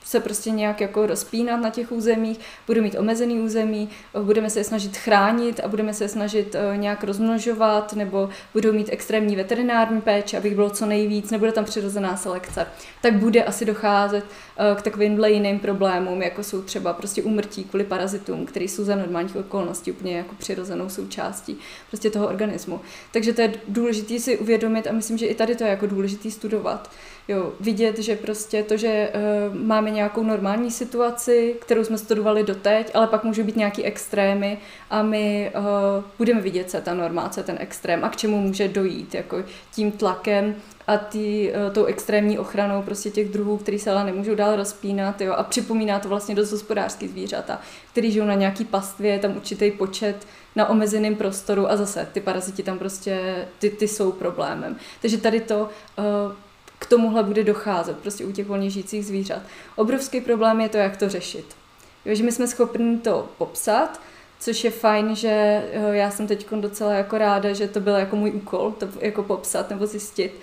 se 0.08 0.20
prostě 0.20 0.50
nějak 0.50 0.80
jako 0.80 1.06
rozpínat 1.06 1.60
na 1.60 1.70
těch 1.70 1.92
územích, 1.92 2.38
budou 2.66 2.82
mít 2.82 2.98
omezený 2.98 3.40
území, 3.40 3.88
budeme 4.22 4.50
se 4.50 4.60
je 4.60 4.64
snažit 4.64 4.96
chránit 4.96 5.60
a 5.60 5.68
budeme 5.68 5.94
se 5.94 6.04
je 6.04 6.08
snažit 6.08 6.54
eh, 6.54 6.76
nějak 6.76 7.04
rozmnožovat, 7.04 7.92
nebo 7.92 8.28
budou 8.52 8.72
mít 8.72 8.88
extrémní 8.92 9.36
veterinární 9.36 10.00
péče, 10.00 10.38
abych 10.38 10.54
bylo 10.54 10.70
co 10.70 10.86
nejvíc, 10.86 11.30
nebude 11.30 11.52
tam 11.52 11.64
přirozená 11.64 12.16
selekce, 12.16 12.66
tak 13.02 13.14
bude 13.14 13.44
asi 13.44 13.64
docházet 13.64 14.24
eh, 14.24 14.74
k 14.74 14.82
takovým 14.82 15.24
jiným 15.24 15.58
problémům, 15.58 16.22
jako 16.22 16.42
jsou 16.44 16.62
třeba 16.62 16.92
prostě 16.92 17.22
umrtí 17.22 17.64
kvůli 17.64 17.84
parazitům, 17.84 18.46
které 18.46 18.64
jsou 18.64 18.84
za 18.84 18.96
normálních 18.96 19.36
okolností 19.36 19.92
úplně 19.92 20.16
jako 20.16 20.34
přirozenou 20.34 20.88
součástí 20.88 21.58
prostě 21.88 22.10
toho 22.10 22.28
organismu. 22.28 22.80
Takže 23.12 23.32
to 23.32 23.40
je 23.40 23.52
důležité 23.68 24.18
si 24.18 24.38
uvědomit 24.38 24.86
a 24.86 24.92
myslím, 24.92 25.18
že 25.18 25.26
i 25.26 25.34
tady 25.34 25.56
to 25.56 25.64
je 25.64 25.70
jako 25.70 25.86
důležité 25.86 26.30
studovat. 26.30 26.90
Jo, 27.30 27.52
vidět, 27.60 27.98
že 27.98 28.16
prostě 28.16 28.62
to, 28.62 28.76
že 28.76 29.12
uh, 29.14 29.56
máme 29.56 29.90
nějakou 29.90 30.22
normální 30.22 30.70
situaci, 30.70 31.56
kterou 31.60 31.84
jsme 31.84 31.98
studovali 31.98 32.42
doteď, 32.42 32.90
ale 32.94 33.06
pak 33.06 33.24
můžou 33.24 33.42
být 33.42 33.56
nějaký 33.56 33.84
extrémy 33.84 34.58
a 34.90 35.02
my 35.02 35.52
uh, 35.56 36.04
budeme 36.18 36.40
vidět, 36.40 36.70
co 36.70 36.76
je 36.76 36.80
ta 36.80 36.94
norma, 36.94 37.28
co 37.28 37.40
je 37.40 37.44
ten 37.44 37.56
extrém 37.60 38.04
a 38.04 38.08
k 38.08 38.16
čemu 38.16 38.38
může 38.38 38.68
dojít, 38.68 39.14
jako 39.14 39.44
tím 39.74 39.92
tlakem 39.92 40.54
a 40.86 40.96
tý, 40.96 41.50
uh, 41.50 41.72
tou 41.72 41.84
extrémní 41.84 42.38
ochranou 42.38 42.82
prostě 42.82 43.10
těch 43.10 43.28
druhů, 43.28 43.56
který 43.56 43.78
se 43.78 43.90
ale 43.90 44.04
nemůžou 44.04 44.34
dál 44.34 44.56
rozpínat, 44.56 45.20
jo, 45.20 45.32
a 45.32 45.42
připomíná 45.42 45.98
to 45.98 46.08
vlastně 46.08 46.34
dost 46.34 46.52
hospodářský 46.52 47.08
zvířata, 47.08 47.60
který 47.92 48.12
žijou 48.12 48.26
na 48.26 48.34
nějaký 48.34 48.64
pastvě, 48.64 49.12
je 49.12 49.18
tam 49.18 49.36
určitý 49.36 49.70
počet 49.70 50.26
na 50.56 50.68
omezeném 50.68 51.16
prostoru 51.16 51.70
a 51.70 51.76
zase 51.76 52.08
ty 52.12 52.20
paraziti 52.20 52.62
tam 52.62 52.78
prostě, 52.78 53.44
ty, 53.58 53.70
ty 53.70 53.88
jsou 53.88 54.12
problémem. 54.12 54.76
Takže 55.00 55.18
tady 55.18 55.40
to 55.40 55.68
uh, 55.98 56.32
k 56.78 56.86
tomuhle 56.86 57.22
bude 57.22 57.44
docházet 57.44 57.98
prostě 57.98 58.24
u 58.24 58.32
těch 58.32 58.46
volně 58.46 58.70
žijících 58.70 59.06
zvířat. 59.06 59.42
Obrovský 59.76 60.20
problém 60.20 60.60
je 60.60 60.68
to, 60.68 60.76
jak 60.76 60.96
to 60.96 61.08
řešit. 61.08 61.56
Jo, 62.04 62.14
že 62.14 62.22
my 62.22 62.32
jsme 62.32 62.46
schopni 62.46 62.98
to 62.98 63.28
popsat, 63.38 64.00
což 64.40 64.64
je 64.64 64.70
fajn, 64.70 65.16
že 65.16 65.28
eh, 65.72 65.96
já 65.96 66.10
jsem 66.10 66.26
teď 66.26 66.50
docela 66.50 66.92
jako 66.92 67.18
ráda, 67.18 67.52
že 67.52 67.68
to 67.68 67.80
byl 67.80 67.94
jako 67.94 68.16
můj 68.16 68.30
úkol, 68.30 68.72
to 68.72 68.88
jako 69.00 69.22
popsat 69.22 69.70
nebo 69.70 69.86
zjistit. 69.86 70.40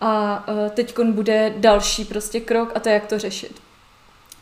A 0.00 0.44
eh, 0.48 0.70
teď 0.70 0.98
bude 0.98 1.54
další 1.56 2.04
prostě 2.04 2.40
krok 2.40 2.72
a 2.74 2.80
to 2.80 2.88
jak 2.88 3.06
to 3.06 3.18
řešit. 3.18 3.60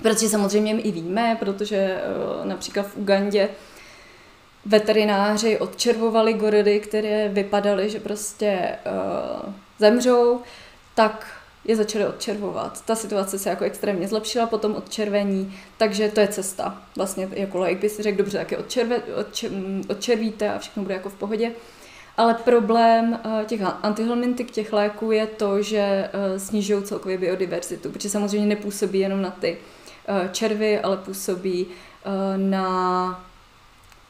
Protože 0.02 0.28
samozřejmě 0.28 0.74
my 0.74 0.82
i 0.82 0.90
víme, 0.90 1.36
protože 1.40 1.76
eh, 1.76 2.46
například 2.46 2.86
v 2.86 2.96
Ugandě 2.96 3.48
veterináři 4.68 5.58
odčervovali 5.58 6.32
gorily, 6.32 6.80
které 6.80 7.28
vypadaly, 7.28 7.90
že 7.90 8.00
prostě 8.00 8.78
uh, 8.86 9.52
zemřou, 9.78 10.40
tak 10.98 11.26
je 11.64 11.76
začaly 11.76 12.06
odčervovat. 12.06 12.84
Ta 12.84 12.94
situace 12.94 13.38
se 13.38 13.50
jako 13.50 13.64
extrémně 13.64 14.08
zlepšila 14.08 14.46
po 14.46 14.58
tom 14.58 14.74
odčervení, 14.74 15.54
takže 15.76 16.08
to 16.08 16.20
je 16.20 16.28
cesta. 16.28 16.82
Vlastně 16.96 17.28
jako 17.32 17.58
laik 17.58 17.78
by 17.78 17.88
si 17.88 18.02
řekl, 18.02 18.18
dobře, 18.18 18.38
tak 18.38 18.52
je 18.52 18.58
odčerve, 18.58 18.98
odčer, 18.98 19.50
odčervíte 19.88 20.50
a 20.50 20.58
všechno 20.58 20.82
bude 20.82 20.94
jako 20.94 21.08
v 21.08 21.14
pohodě. 21.14 21.52
Ale 22.16 22.34
problém 22.34 23.20
eh, 23.24 23.44
těch 23.44 23.60
antihelmintik, 23.82 24.50
těch 24.50 24.72
léků 24.72 25.12
je 25.12 25.26
to, 25.26 25.62
že 25.62 25.78
eh, 25.78 26.38
snižují 26.38 26.82
celkově 26.82 27.18
biodiverzitu, 27.18 27.90
protože 27.90 28.10
samozřejmě 28.10 28.46
nepůsobí 28.46 28.98
jenom 28.98 29.22
na 29.22 29.30
ty 29.30 29.58
eh, 30.08 30.28
červy, 30.32 30.80
ale 30.80 30.96
působí 30.96 31.66
na 32.36 33.24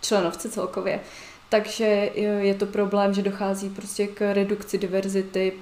členovce 0.01 0.51
celkově. 0.51 1.01
Takže 1.48 2.11
je 2.38 2.55
to 2.55 2.66
problém, 2.66 3.14
že 3.14 3.22
dochází 3.22 3.70
prostě 3.70 4.07
k 4.07 4.35
redukci 4.35 4.79
diverzity 4.79 5.53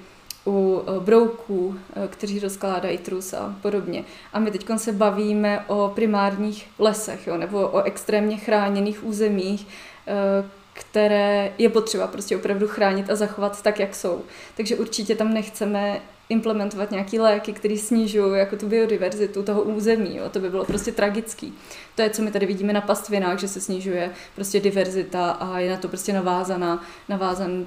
u 0.47 0.83
eh, 0.87 0.99
brouků, 0.99 1.75
eh, 1.95 2.07
kteří 2.07 2.39
rozkládají 2.39 2.97
trus 2.97 3.33
a 3.33 3.55
podobně. 3.61 4.03
A 4.33 4.39
my 4.39 4.51
teď 4.51 4.65
se 4.77 4.91
bavíme 4.91 5.65
o 5.67 5.91
primárních 5.95 6.67
lesech, 6.79 7.27
jo, 7.27 7.37
nebo 7.37 7.67
o 7.67 7.83
extrémně 7.83 8.37
chráněných 8.37 9.03
územích, 9.03 9.67
eh, 10.07 10.49
které 10.73 11.53
je 11.57 11.69
potřeba 11.69 12.07
prostě 12.07 12.37
opravdu 12.37 12.67
chránit 12.67 13.09
a 13.09 13.15
zachovat 13.15 13.61
tak, 13.63 13.79
jak 13.79 13.95
jsou. 13.95 14.21
Takže 14.57 14.75
určitě 14.75 15.15
tam 15.15 15.33
nechceme 15.33 16.01
implementovat 16.29 16.91
nějaké 16.91 17.21
léky, 17.21 17.53
které 17.53 17.77
snižují 17.77 18.39
jako 18.39 18.55
tu 18.57 18.67
biodiverzitu 18.67 19.43
toho 19.43 19.61
území. 19.61 20.15
Jo. 20.15 20.29
To 20.29 20.39
by 20.39 20.49
bylo 20.49 20.65
prostě 20.65 20.91
tragický. 20.91 21.53
To 21.95 22.01
je, 22.01 22.09
co 22.09 22.21
my 22.21 22.31
tady 22.31 22.45
vidíme 22.45 22.73
na 22.73 22.81
pastvinách, 22.81 23.39
že 23.39 23.47
se 23.47 23.61
snižuje 23.61 24.11
prostě 24.35 24.59
diverzita 24.59 25.31
a 25.31 25.59
je 25.59 25.71
na 25.71 25.77
to 25.77 25.87
prostě 25.87 26.13
navázaná, 26.13 26.83
navázan 27.09 27.51
uh, 27.51 27.65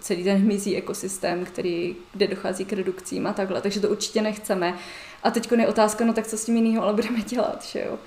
celý 0.00 0.24
ten 0.24 0.36
hmyzí 0.36 0.76
ekosystém, 0.76 1.44
který, 1.44 1.96
kde 2.12 2.26
dochází 2.26 2.64
k 2.64 2.72
redukcím 2.72 3.26
a 3.26 3.32
takhle. 3.32 3.60
Takže 3.60 3.80
to 3.80 3.88
určitě 3.88 4.22
nechceme. 4.22 4.74
A 5.22 5.30
teď 5.30 5.52
je 5.52 5.68
otázka, 5.68 6.04
no 6.04 6.12
tak 6.12 6.26
co 6.26 6.38
s 6.38 6.44
tím 6.44 6.56
jiného 6.56 6.82
ale 6.82 6.92
budeme 6.92 7.22
dělat, 7.22 7.64
že 7.64 7.80
jo. 7.80 7.98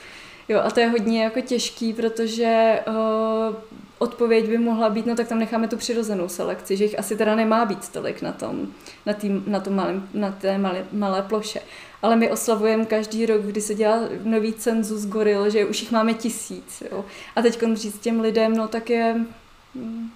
Jo, 0.49 0.59
a 0.63 0.71
to 0.71 0.79
je 0.79 0.87
hodně 0.87 1.23
jako 1.23 1.41
těžký, 1.41 1.93
protože 1.93 2.79
uh, 2.87 3.55
odpověď 3.99 4.49
by 4.49 4.57
mohla 4.57 4.89
být, 4.89 5.05
no 5.05 5.15
tak 5.15 5.27
tam 5.27 5.39
necháme 5.39 5.67
tu 5.67 5.77
přirozenou 5.77 6.27
selekci, 6.27 6.77
že 6.77 6.83
jich 6.83 6.99
asi 6.99 7.15
teda 7.15 7.35
nemá 7.35 7.65
být 7.65 7.89
tolik 7.89 8.21
na, 8.21 8.31
tom, 8.31 8.67
na, 9.05 9.13
tý, 9.13 9.29
na, 9.47 9.59
tom 9.59 9.75
malém, 9.75 10.09
na 10.13 10.31
té 10.31 10.57
malé, 10.57 10.85
malé 10.91 11.21
ploše. 11.21 11.61
Ale 12.01 12.15
my 12.15 12.31
oslavujeme 12.31 12.85
každý 12.85 13.25
rok, 13.25 13.41
kdy 13.41 13.61
se 13.61 13.75
dělá 13.75 13.99
nový 14.23 14.53
cenzus 14.53 15.05
goril, 15.05 15.49
že 15.49 15.65
už 15.65 15.81
jich 15.81 15.91
máme 15.91 16.13
tisíc. 16.13 16.83
Jo. 16.91 17.05
A 17.35 17.41
teď 17.41 17.63
říct 17.73 17.99
těm 17.99 18.19
lidem, 18.19 18.57
no 18.57 18.67
tak 18.67 18.89
je 18.89 19.15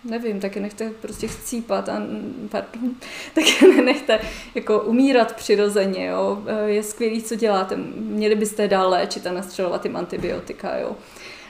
nevím, 0.03 0.39
taky 0.39 0.59
nechte 0.59 0.91
prostě 1.01 1.27
chcípat 1.27 1.89
a, 1.89 2.01
pardon, 2.49 2.91
taky 3.35 3.67
nenechte 3.75 4.19
jako 4.55 4.79
umírat 4.81 5.35
přirozeně, 5.35 6.05
jo. 6.05 6.43
E, 6.47 6.69
je 6.69 6.83
skvělý, 6.83 7.23
co 7.23 7.35
děláte. 7.35 7.75
Měli 7.95 8.35
byste 8.35 8.67
dál 8.67 8.89
léčit 8.89 9.27
a 9.27 9.33
nastřelovat 9.33 9.83
tím 9.83 9.95
antibiotika, 9.95 10.77
jo. 10.77 10.95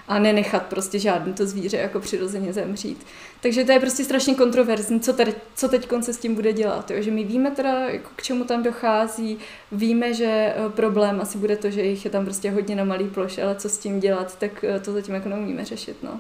A 0.08 0.20
nenechat 0.20 0.63
prostě 0.63 1.00
žádný 1.00 1.34
to 1.34 1.46
zvíře 1.46 1.78
jako 1.78 2.00
přirozeně 2.00 2.54
zemřít. 2.54 3.06
Takže 3.42 3.63
to 3.63 3.72
je 3.72 3.80
prostě 3.80 4.04
strašně 4.04 4.36
kontroverzní, 4.36 5.00
co, 5.00 5.13
tady, 5.13 5.34
co 5.56 5.68
teď 5.70 5.88
se 6.02 6.13
s 6.13 6.18
tím 6.18 6.36
bude 6.36 6.54
dělat. 6.54 6.92
Jo? 6.92 7.02
Že 7.02 7.12
my 7.12 7.24
víme 7.24 7.52
teda, 7.52 7.80
jako 7.80 8.10
k 8.16 8.22
čemu 8.22 8.44
tam 8.44 8.63
dochází, 8.63 9.38
víme, 9.72 10.13
že 10.13 10.26
e, 10.26 10.56
problém 10.70 11.22
asi 11.22 11.38
bude 11.38 11.58
to, 11.58 11.70
že 11.70 11.82
jich 11.82 12.06
je 12.06 12.12
tam 12.12 12.26
prostě 12.26 12.52
hodně 12.52 12.76
na 12.76 12.84
malý 12.84 13.08
ploše, 13.08 13.44
ale 13.44 13.56
co 13.56 13.70
s 13.70 13.78
tím 13.78 14.00
dělat, 14.00 14.39
tak 14.39 14.63
e, 14.63 14.80
to 14.80 14.94
zatím 14.94 15.16
jako 15.16 15.30
neumíme 15.30 15.66
řešit. 15.66 15.98
No. 16.04 16.20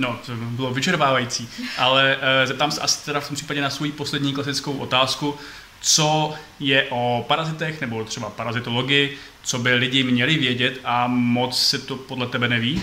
No, 0.00 0.18
to 0.26 0.32
bylo 0.36 0.74
vyčerpávající, 0.74 1.48
ale 1.78 2.16
uh, 2.16 2.48
zeptám 2.48 2.70
se 2.70 2.80
asi 2.80 3.04
teda 3.04 3.20
v 3.20 3.28
tom 3.28 3.36
případě 3.36 3.60
na 3.62 3.70
svou 3.70 3.90
poslední 3.90 4.32
klasickou 4.32 4.78
otázku, 4.78 5.34
co 5.80 6.34
je 6.60 6.86
o 6.90 7.24
parazitech 7.28 7.80
nebo 7.80 8.04
třeba 8.04 8.30
parazitologii, 8.30 9.18
co 9.42 9.58
by 9.58 9.74
lidi 9.74 10.02
měli 10.02 10.36
vědět 10.36 10.80
a 10.84 11.06
moc 11.06 11.62
se 11.62 11.78
to 11.78 11.96
podle 11.96 12.26
tebe 12.26 12.48
neví? 12.48 12.82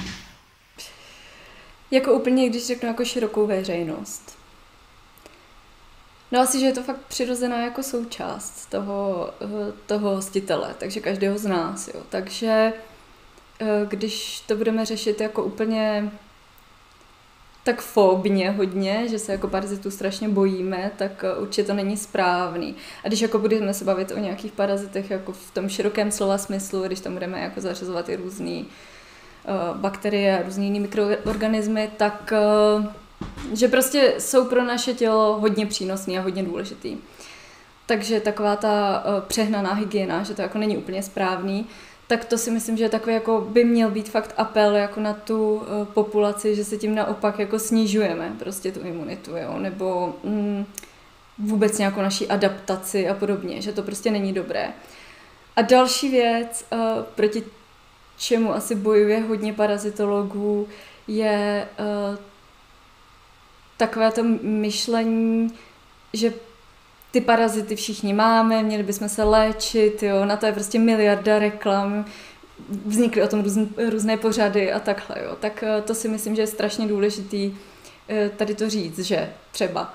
Jako 1.92 2.14
úplně, 2.14 2.50
když 2.50 2.68
řeknu 2.68 2.88
jako 2.88 3.06
širokou 3.06 3.48
veřejnost. 3.48 4.38
No 6.32 6.40
asi, 6.40 6.60
že 6.60 6.66
je 6.66 6.74
to 6.74 6.84
fakt 6.84 7.02
přirozená 7.08 7.62
jako 7.62 7.84
součást 7.84 8.66
toho, 8.66 9.30
eh, 9.42 9.74
toho 9.86 10.16
hostitele, 10.16 10.76
takže 10.78 11.00
každého 11.00 11.38
z 11.38 11.46
nás, 11.46 11.88
jo. 11.88 12.02
Takže 12.10 12.74
eh, 13.60 13.86
když 13.90 14.40
to 14.40 14.56
budeme 14.56 14.86
řešit 14.86 15.22
jako 15.22 15.44
úplně 15.44 16.12
tak 17.68 17.82
fobně 17.82 18.52
hodně, 18.52 19.08
že 19.08 19.20
se 19.20 19.32
jako 19.32 19.48
parazitů 19.48 19.92
strašně 19.92 20.30
bojíme, 20.30 20.92
tak 20.98 21.24
eh, 21.24 21.36
určitě 21.36 21.64
to 21.64 21.74
není 21.74 21.98
správný. 21.98 22.76
A 23.04 23.08
když 23.08 23.22
jako 23.22 23.40
budeme 23.40 23.74
se 23.74 23.86
bavit 23.86 24.12
o 24.12 24.20
nějakých 24.20 24.52
parazitech 24.52 25.12
jako 25.12 25.32
v 25.32 25.52
tom 25.52 25.70
širokém 25.70 26.12
slova 26.12 26.38
smyslu, 26.38 26.84
když 26.84 27.00
tam 27.00 27.14
budeme 27.14 27.40
jako 27.40 27.62
zařazovat 27.62 28.10
i 28.10 28.16
různé 28.16 28.52
uh, 28.52 29.78
bakterie 29.78 30.40
a 30.40 30.44
různé 30.44 30.64
jiné 30.66 30.80
mikroorganismy, 30.80 31.92
tak 31.98 32.34
uh, 32.78 32.86
že 33.54 33.68
prostě 33.68 34.14
jsou 34.20 34.46
pro 34.46 34.64
naše 34.64 34.94
tělo 34.94 35.40
hodně 35.40 35.66
přínosný 35.66 36.18
a 36.18 36.22
hodně 36.22 36.44
důležitý. 36.44 36.98
Takže 37.86 38.20
taková 38.20 38.56
ta 38.56 39.04
uh, 39.06 39.24
přehnaná 39.28 39.74
hygiena, 39.74 40.24
že 40.24 40.34
to 40.34 40.42
jako 40.42 40.58
není 40.58 40.78
úplně 40.78 41.04
správný, 41.04 41.66
tak 42.08 42.26
to 42.26 42.38
si 42.38 42.52
myslím, 42.52 42.78
že 42.78 42.90
takový 42.90 43.14
jako 43.14 43.42
by 43.42 43.64
měl 43.64 43.92
být 43.92 44.10
fakt 44.10 44.34
apel 44.38 44.76
jako 44.76 45.00
na 45.00 45.14
tu 45.14 45.56
uh, 45.56 45.64
populaci, 45.86 46.56
že 46.56 46.66
se 46.66 46.78
tím 46.78 46.96
naopak 46.96 47.40
jako 47.40 47.60
snižujeme 47.60 48.36
prostě 48.40 48.72
tu 48.72 48.80
imunitu, 48.80 49.38
jo, 49.38 49.60
nebo 49.60 50.16
mm, 50.24 50.66
vůbec 51.38 51.78
nějakou 51.78 52.02
naší 52.02 52.28
adaptaci 52.28 53.10
a 53.10 53.14
podobně, 53.14 53.62
že 53.62 53.74
to 53.74 53.84
prostě 53.84 54.12
není 54.12 54.34
dobré. 54.34 54.74
A 55.56 55.62
další 55.62 56.10
věc, 56.12 56.66
uh, 56.72 56.80
proti 57.16 57.44
čemu 58.18 58.54
asi 58.54 58.76
bojuje 58.76 59.20
hodně 59.20 59.54
parazitologů, 59.54 60.68
je 61.08 61.68
uh, 61.80 62.18
takové 63.78 64.12
to 64.12 64.24
myšlení, 64.42 65.54
že 66.14 66.34
ty 67.18 67.22
parazity 67.22 67.76
všichni 67.76 68.14
máme, 68.14 68.64
měli 68.64 68.84
bychom 68.84 69.10
se 69.10 69.24
léčit, 69.24 70.04
jo, 70.04 70.26
na 70.26 70.38
to 70.38 70.46
je 70.46 70.52
prostě 70.52 70.80
miliarda 70.80 71.40
reklam, 71.40 72.06
vznikly 72.86 73.24
o 73.24 73.28
tom 73.28 73.44
různ, 73.44 73.64
různé 73.90 74.18
pořady 74.18 74.72
a 74.72 74.80
takhle, 74.80 75.16
jo. 75.24 75.36
Tak 75.40 75.64
eh, 75.64 75.82
to 75.82 75.96
si 75.96 76.08
myslím, 76.08 76.36
že 76.36 76.42
je 76.42 76.48
strašně 76.48 76.88
důležitý 76.88 77.54
eh, 78.10 78.30
tady 78.30 78.56
to 78.56 78.70
říct, 78.70 79.00
že 79.00 79.30
třeba 79.52 79.94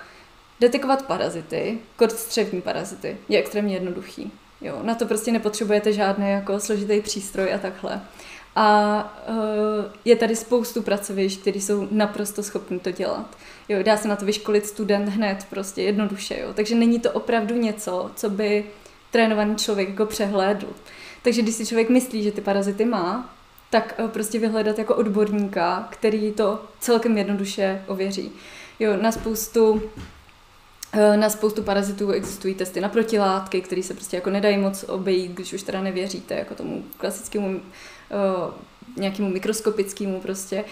detekovat 0.60 1.06
parazity, 1.06 1.78
kostřevní 1.96 2.62
parazity, 2.62 3.16
je 3.28 3.38
extrémně 3.38 3.74
jednoduchý. 3.74 4.32
Jo, 4.60 4.78
na 4.82 4.94
to 4.94 5.06
prostě 5.06 5.32
nepotřebujete 5.32 5.92
žádný 5.92 6.30
jako 6.30 6.60
složitý 6.60 7.00
přístroj 7.00 7.54
a 7.54 7.58
takhle. 7.58 8.00
A 8.56 9.22
uh, 9.28 9.34
je 10.04 10.16
tady 10.16 10.36
spoustu 10.36 10.82
pracovišť, 10.82 11.40
které 11.40 11.60
jsou 11.60 11.88
naprosto 11.90 12.42
schopni 12.42 12.78
to 12.78 12.90
dělat. 12.90 13.36
Jo, 13.68 13.82
dá 13.82 13.96
se 13.96 14.08
na 14.08 14.16
to 14.16 14.24
vyškolit 14.24 14.66
student 14.66 15.08
hned, 15.08 15.46
prostě 15.50 15.82
jednoduše. 15.82 16.38
Jo. 16.40 16.52
Takže 16.54 16.74
není 16.74 17.00
to 17.00 17.12
opravdu 17.12 17.54
něco, 17.54 18.10
co 18.16 18.30
by 18.30 18.64
trénovaný 19.10 19.56
člověk 19.56 19.88
jako 19.88 20.06
přehlédl. 20.06 20.66
Takže 21.22 21.42
když 21.42 21.54
si 21.54 21.66
člověk 21.66 21.88
myslí, 21.88 22.22
že 22.22 22.32
ty 22.32 22.40
parazity 22.40 22.84
má, 22.84 23.34
tak 23.70 23.94
uh, 23.98 24.08
prostě 24.08 24.38
vyhledat 24.38 24.78
jako 24.78 24.94
odborníka, 24.94 25.88
který 25.90 26.32
to 26.32 26.64
celkem 26.80 27.18
jednoduše 27.18 27.84
ověří. 27.86 28.32
Jo, 28.80 28.96
na 28.96 29.12
spoustu 29.12 29.82
eh, 30.92 31.16
na 31.16 31.30
spoustu 31.30 31.62
parazitů 31.62 32.10
existují 32.10 32.54
testy 32.54 32.80
na 32.80 32.88
protilátky, 32.88 33.60
které 33.60 33.82
se 33.82 33.94
prostě 33.94 34.16
jako 34.16 34.30
nedají 34.30 34.58
moc 34.58 34.84
obejít, 34.88 35.32
když 35.32 35.52
už 35.52 35.62
teda 35.62 35.80
nevěříte 35.80 36.34
jako 36.34 36.54
tomu 36.54 36.84
klasickému 36.98 37.60
Eh, 38.12 38.52
nějakému 38.96 39.30
mikroskopickému 39.30 40.20
prostě 40.20 40.56
eh, 40.56 40.64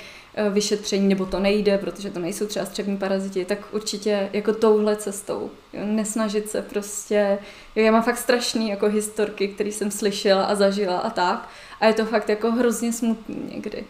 vyšetření, 0.51 1.09
nebo 1.09 1.27
to 1.27 1.41
nejde, 1.41 1.79
protože 1.79 2.11
to 2.11 2.19
nejsou 2.19 2.47
třeba 2.47 2.67
střevní 2.67 2.97
paraziti, 2.97 3.45
tak 3.45 3.59
určitě 3.73 4.31
jako 4.33 4.53
touhle 4.53 4.97
cestou. 4.97 5.51
Jo, 5.73 5.81
nesnažit 5.85 6.51
se 6.51 6.63
prostě, 6.63 7.39
jo, 7.77 7.85
já 7.85 7.93
mám 7.93 8.03
fakt 8.03 8.19
strašný 8.19 8.69
jako 8.69 8.87
historky, 8.89 9.49
které 9.49 9.71
jsem 9.71 9.91
slyšela 9.91 10.45
a 10.45 10.55
zažila 10.55 10.99
a 10.99 11.11
tak 11.11 11.49
a 11.81 11.87
je 11.87 11.95
to 11.95 12.05
fakt 12.05 12.29
jako 12.29 12.51
hrozně 12.51 12.93
smutný 12.93 13.51
někdy. 13.55 13.85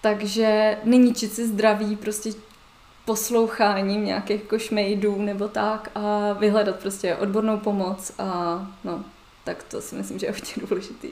Takže 0.00 0.78
neníčit 0.84 1.32
si 1.32 1.48
zdraví 1.48 1.96
prostě 1.96 2.30
posloucháním 3.04 4.04
nějakých 4.04 4.40
jako 4.40 4.58
šmejdů 4.58 5.22
nebo 5.22 5.48
tak 5.48 5.90
a 5.94 6.32
vyhledat 6.32 6.76
prostě 6.76 7.16
odbornou 7.16 7.56
pomoc 7.58 8.12
a 8.18 8.26
no, 8.84 9.04
tak 9.44 9.62
to 9.62 9.80
si 9.80 9.94
myslím, 9.94 10.18
že 10.18 10.26
je 10.26 10.32
hodně 10.32 10.66
důležitý. 10.68 11.08